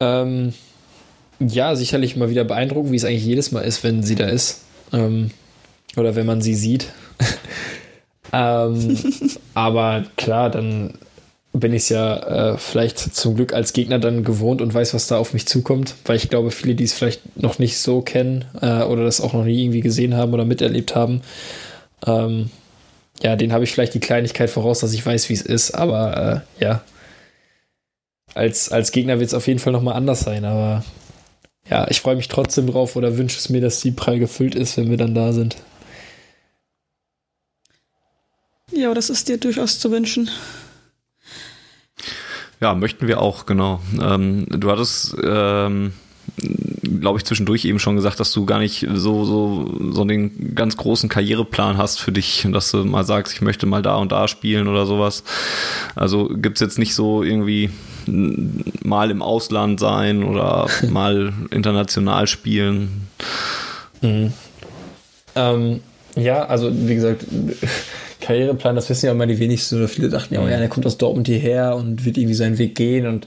[0.00, 0.52] Ähm,
[1.38, 4.62] ja, sicherlich mal wieder beeindruckend, wie es eigentlich jedes Mal ist, wenn sie da ist.
[4.92, 5.30] Ähm,
[5.96, 6.88] oder wenn man sie sieht.
[8.32, 8.98] ähm,
[9.54, 10.94] aber klar, dann
[11.52, 15.06] bin ich es ja äh, vielleicht zum Glück als Gegner dann gewohnt und weiß, was
[15.06, 18.46] da auf mich zukommt, weil ich glaube, viele, die es vielleicht noch nicht so kennen
[18.60, 21.20] äh, oder das auch noch nie irgendwie gesehen haben oder miterlebt haben,
[22.06, 22.50] ähm,
[23.22, 26.44] ja, den habe ich vielleicht die Kleinigkeit voraus, dass ich weiß, wie es ist, aber
[26.58, 26.82] äh, ja,
[28.34, 30.82] als, als Gegner wird es auf jeden Fall nochmal anders sein, aber
[31.68, 34.78] ja, ich freue mich trotzdem drauf oder wünsche es mir, dass die prall gefüllt ist,
[34.78, 35.56] wenn wir dann da sind.
[38.72, 40.30] Ja, das ist dir durchaus zu wünschen.
[42.62, 43.80] Ja, möchten wir auch, genau.
[44.00, 45.94] Ähm, du hattest, ähm,
[47.00, 50.76] glaube ich, zwischendurch eben schon gesagt, dass du gar nicht so, so, so den ganz
[50.76, 54.28] großen Karriereplan hast für dich, dass du mal sagst, ich möchte mal da und da
[54.28, 55.24] spielen oder sowas.
[55.96, 57.70] Also gibt's jetzt nicht so irgendwie
[58.06, 63.08] mal im Ausland sein oder mal international spielen?
[64.02, 64.32] Mhm.
[65.34, 65.80] Ähm,
[66.14, 67.24] ja, also wie gesagt,
[68.22, 70.86] Karriereplan, das wissen ja immer die wenigsten oder viele dachten ja, oh ja, der kommt
[70.86, 73.26] aus Dortmund hierher und wird irgendwie seinen Weg gehen und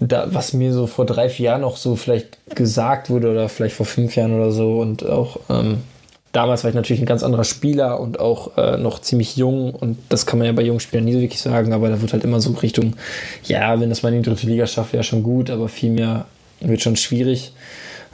[0.00, 3.76] da, was mir so vor drei, vier Jahren noch so vielleicht gesagt wurde oder vielleicht
[3.76, 5.78] vor fünf Jahren oder so und auch ähm,
[6.32, 9.98] damals war ich natürlich ein ganz anderer Spieler und auch äh, noch ziemlich jung und
[10.08, 12.24] das kann man ja bei jungen Spielern nie so wirklich sagen, aber da wird halt
[12.24, 12.94] immer so Richtung,
[13.44, 16.26] ja, wenn das mal in die dritte Liga schafft, wäre schon gut, aber viel mehr
[16.60, 17.52] wird schon schwierig.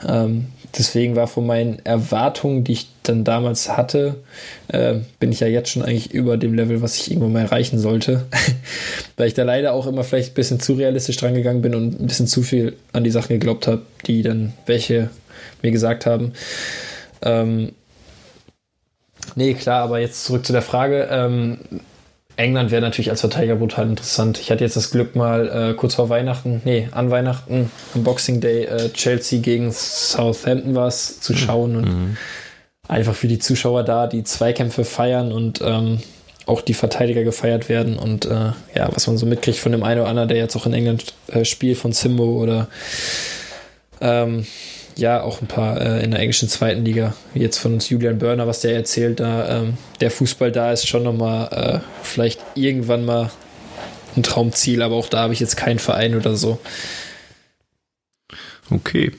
[0.07, 0.47] Ähm,
[0.77, 4.15] deswegen war von meinen Erwartungen, die ich dann damals hatte,
[4.69, 7.79] äh, bin ich ja jetzt schon eigentlich über dem Level, was ich irgendwann mal erreichen
[7.79, 8.25] sollte.
[9.17, 11.99] Weil ich da leider auch immer vielleicht ein bisschen zu realistisch dran gegangen bin und
[11.99, 15.09] ein bisschen zu viel an die Sachen geglaubt habe, die dann welche
[15.61, 16.33] mir gesagt haben.
[17.21, 17.73] Ähm,
[19.35, 21.07] nee, klar, aber jetzt zurück zu der Frage.
[21.11, 21.57] Ähm,
[22.39, 24.39] England wäre natürlich als Verteidiger brutal interessant.
[24.39, 28.39] Ich hatte jetzt das Glück mal äh, kurz vor Weihnachten, nee, an Weihnachten, am Boxing
[28.39, 32.17] Day, äh, Chelsea gegen Southampton war es, zu schauen und mhm.
[32.89, 35.99] Einfach für die Zuschauer da die Zweikämpfe feiern und ähm,
[36.47, 40.01] auch die Verteidiger gefeiert werden und äh, ja, was man so mitkriegt von dem einen
[40.01, 42.67] oder anderen, der jetzt auch in England äh, spielt, von Simbo oder
[44.01, 44.47] ähm,
[44.95, 47.13] ja auch ein paar äh, in der englischen zweiten Liga.
[47.35, 51.03] Jetzt von uns Julian Börner, was der erzählt, da ähm, der Fußball da ist schon
[51.03, 53.29] nochmal äh, vielleicht irgendwann mal
[54.17, 56.59] ein Traumziel, aber auch da habe ich jetzt keinen Verein oder so.
[58.71, 59.11] Okay.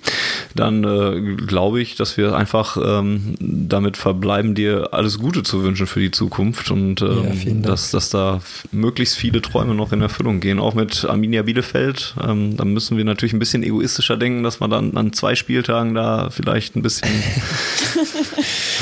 [0.55, 5.87] Dann äh, glaube ich, dass wir einfach ähm, damit verbleiben, dir alles Gute zu wünschen
[5.87, 8.41] für die Zukunft und ähm, ja, dass, dass da
[8.73, 10.59] möglichst viele Träume noch in Erfüllung gehen.
[10.59, 12.15] Auch mit Arminia Bielefeld.
[12.27, 15.95] Ähm, da müssen wir natürlich ein bisschen egoistischer denken, dass wir dann an zwei Spieltagen
[15.95, 17.23] da vielleicht ein bisschen, ein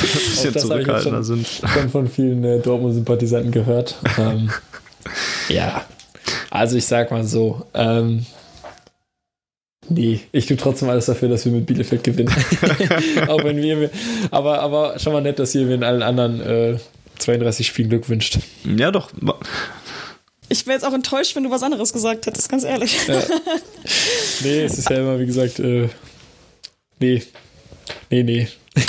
[0.03, 1.47] bisschen zurückhaltender sind.
[1.47, 3.97] Schon von vielen äh, Dortmund-Sympathisanten gehört.
[4.19, 4.51] Ähm,
[5.49, 5.85] ja,
[6.51, 8.27] also ich sag mal so, ähm,
[9.91, 12.35] Nee, ich tue trotzdem alles dafür, dass wir mit Bielefeld gewinnen.
[13.29, 13.91] Auch wenn wir,
[14.31, 16.79] aber, aber schon mal nett, dass ihr mir in allen anderen äh,
[17.19, 18.39] 32 Spielen Glück wünscht.
[18.65, 19.11] Ja, doch.
[20.49, 22.97] Ich wäre jetzt auch enttäuscht, wenn du was anderes gesagt hättest, ganz ehrlich.
[23.07, 23.23] Ja.
[24.43, 25.89] Nee, es ist ja immer, wie gesagt, äh,
[27.01, 27.23] nee.
[28.11, 28.49] Nee, nee
[28.79, 28.87] ich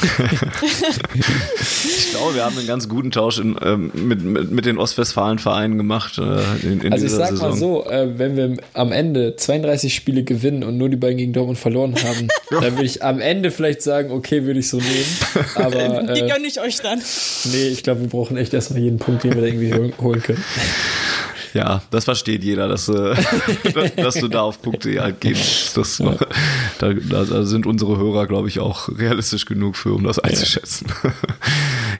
[2.11, 6.17] glaube, wir haben einen ganz guten Tausch in, ähm, mit, mit, mit, den Ostwestfalen-Vereinen gemacht.
[6.17, 7.49] Äh, in, in also ich sag Saison.
[7.49, 11.33] mal so, äh, wenn wir am Ende 32 Spiele gewinnen und nur die beiden gegen
[11.33, 15.17] Dortmund verloren haben, dann würde ich am Ende vielleicht sagen, okay, würde ich so nehmen.
[15.55, 17.01] Aber, die äh, gönne ich euch dann.
[17.51, 20.43] Nee, ich glaube, wir brauchen echt erstmal jeden Punkt, den wir da irgendwie holen können.
[21.53, 23.15] Ja, das versteht jeder, dass, äh,
[23.95, 25.75] dass du da auf Punkte halt gehst.
[25.75, 26.15] Das, ja.
[26.79, 30.87] Da, da, sind unsere Hörer, glaube ich, auch realistisch genug für, um das einzuschätzen.
[31.03, 31.11] Ja.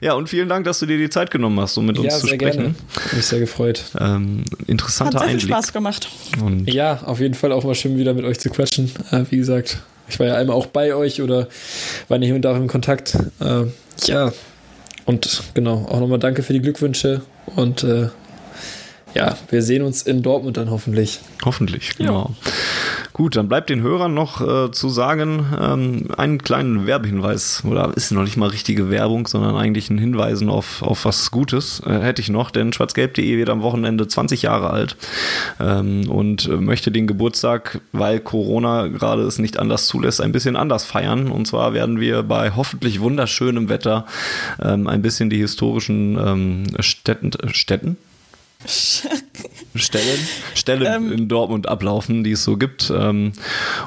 [0.00, 2.18] ja, und vielen Dank, dass du dir die Zeit genommen hast, um mit uns ja,
[2.18, 2.40] zu sprechen.
[2.40, 2.74] Gerne.
[3.12, 3.84] Mich sehr gefreut.
[3.98, 5.42] Ähm, interessanter Hat sehr Einblick.
[5.42, 6.08] Viel Spaß gemacht.
[6.42, 8.90] Und ja, auf jeden Fall auch mal schön wieder mit euch zu quatschen.
[9.10, 11.48] Äh, wie gesagt, ich war ja einmal auch bei euch oder
[12.08, 13.16] war nicht mit auch im Kontakt.
[13.40, 13.64] Äh,
[14.06, 14.32] ja,
[15.04, 17.22] und genau, auch nochmal danke für die Glückwünsche
[17.56, 18.08] und äh,
[19.14, 21.20] ja, wir sehen uns in Dortmund dann hoffentlich.
[21.44, 22.34] Hoffentlich, genau.
[22.44, 22.52] Ja.
[23.12, 28.12] Gut, dann bleibt den Hörern noch äh, zu sagen, ähm, einen kleinen Werbehinweis, oder ist
[28.12, 32.22] noch nicht mal richtige Werbung, sondern eigentlich ein Hinweisen auf, auf was Gutes äh, hätte
[32.22, 34.96] ich noch, denn schwarzgelb.de wird am Wochenende 20 Jahre alt
[35.58, 40.56] ähm, und äh, möchte den Geburtstag, weil Corona gerade es nicht anders zulässt, ein bisschen
[40.56, 41.30] anders feiern.
[41.30, 44.06] Und zwar werden wir bei hoffentlich wunderschönem Wetter
[44.62, 47.96] ähm, ein bisschen die historischen ähm, Städten, Städten?
[49.74, 50.18] Stellen,
[50.54, 53.32] Stellen ähm, in Dortmund ablaufen, die es so gibt, ähm,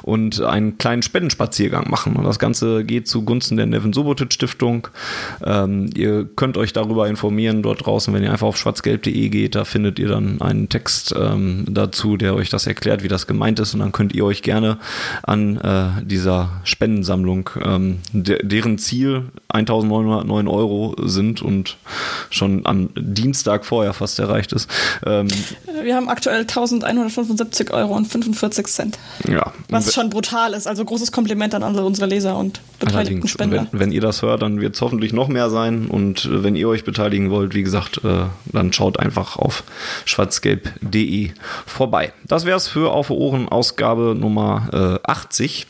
[0.02, 2.16] und einen kleinen Spendenspaziergang machen.
[2.16, 4.88] Und das Ganze geht zugunsten der Nevin Subotic Stiftung.
[5.44, 9.66] Ähm, ihr könnt euch darüber informieren dort draußen, wenn ihr einfach auf schwarzgelb.de geht, da
[9.66, 13.74] findet ihr dann einen Text ähm, dazu, der euch das erklärt, wie das gemeint ist.
[13.74, 14.80] Und dann könnt ihr euch gerne
[15.24, 21.78] an äh, dieser Spendensammlung, ähm, de deren Ziel 1909 Euro sind und
[22.32, 24.68] schon am Dienstag vorher fast erreicht ist.
[25.06, 25.28] Ähm,
[25.84, 29.00] wir haben aktuell 1175 Euro und 45 Cent.
[29.30, 29.54] Ja.
[29.70, 30.68] Was schon brutal ist.
[30.68, 33.68] Also großes Kompliment an alle unsere Leser und beteiligten Spender.
[33.72, 35.86] Wenn, wenn, ihr das hört, dann wird es hoffentlich noch mehr sein.
[35.88, 39.64] Und äh, wenn ihr euch beteiligen wollt, wie gesagt, äh, dann schaut einfach auf
[40.06, 41.30] schwarzgelb.de
[41.68, 42.12] vorbei.
[42.26, 45.68] Das wäre es für Auf Ohren Ausgabe Nummer äh, 80.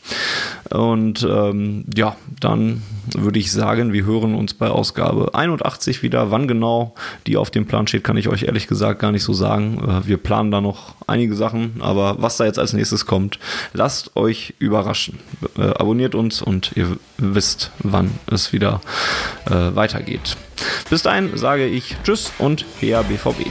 [0.70, 2.82] Und ähm, ja, dann
[3.14, 6.30] würde ich sagen, wir hören uns bei Ausgabe 81 wieder.
[6.30, 6.94] Wann genau
[7.26, 9.82] die auf dem Plan steht, kann ich euch ehrlich gesagt gar nicht so sagen.
[9.86, 13.38] Äh, wir planen da noch einige Sachen, aber was da jetzt als nächstes kommt,
[13.72, 15.18] lasst euch überraschen.
[15.58, 18.80] Äh, abonniert uns und ihr wisst, wann es wieder
[19.46, 20.36] äh, weitergeht.
[20.88, 23.50] Bis dahin sage ich Tschüss und her BVB.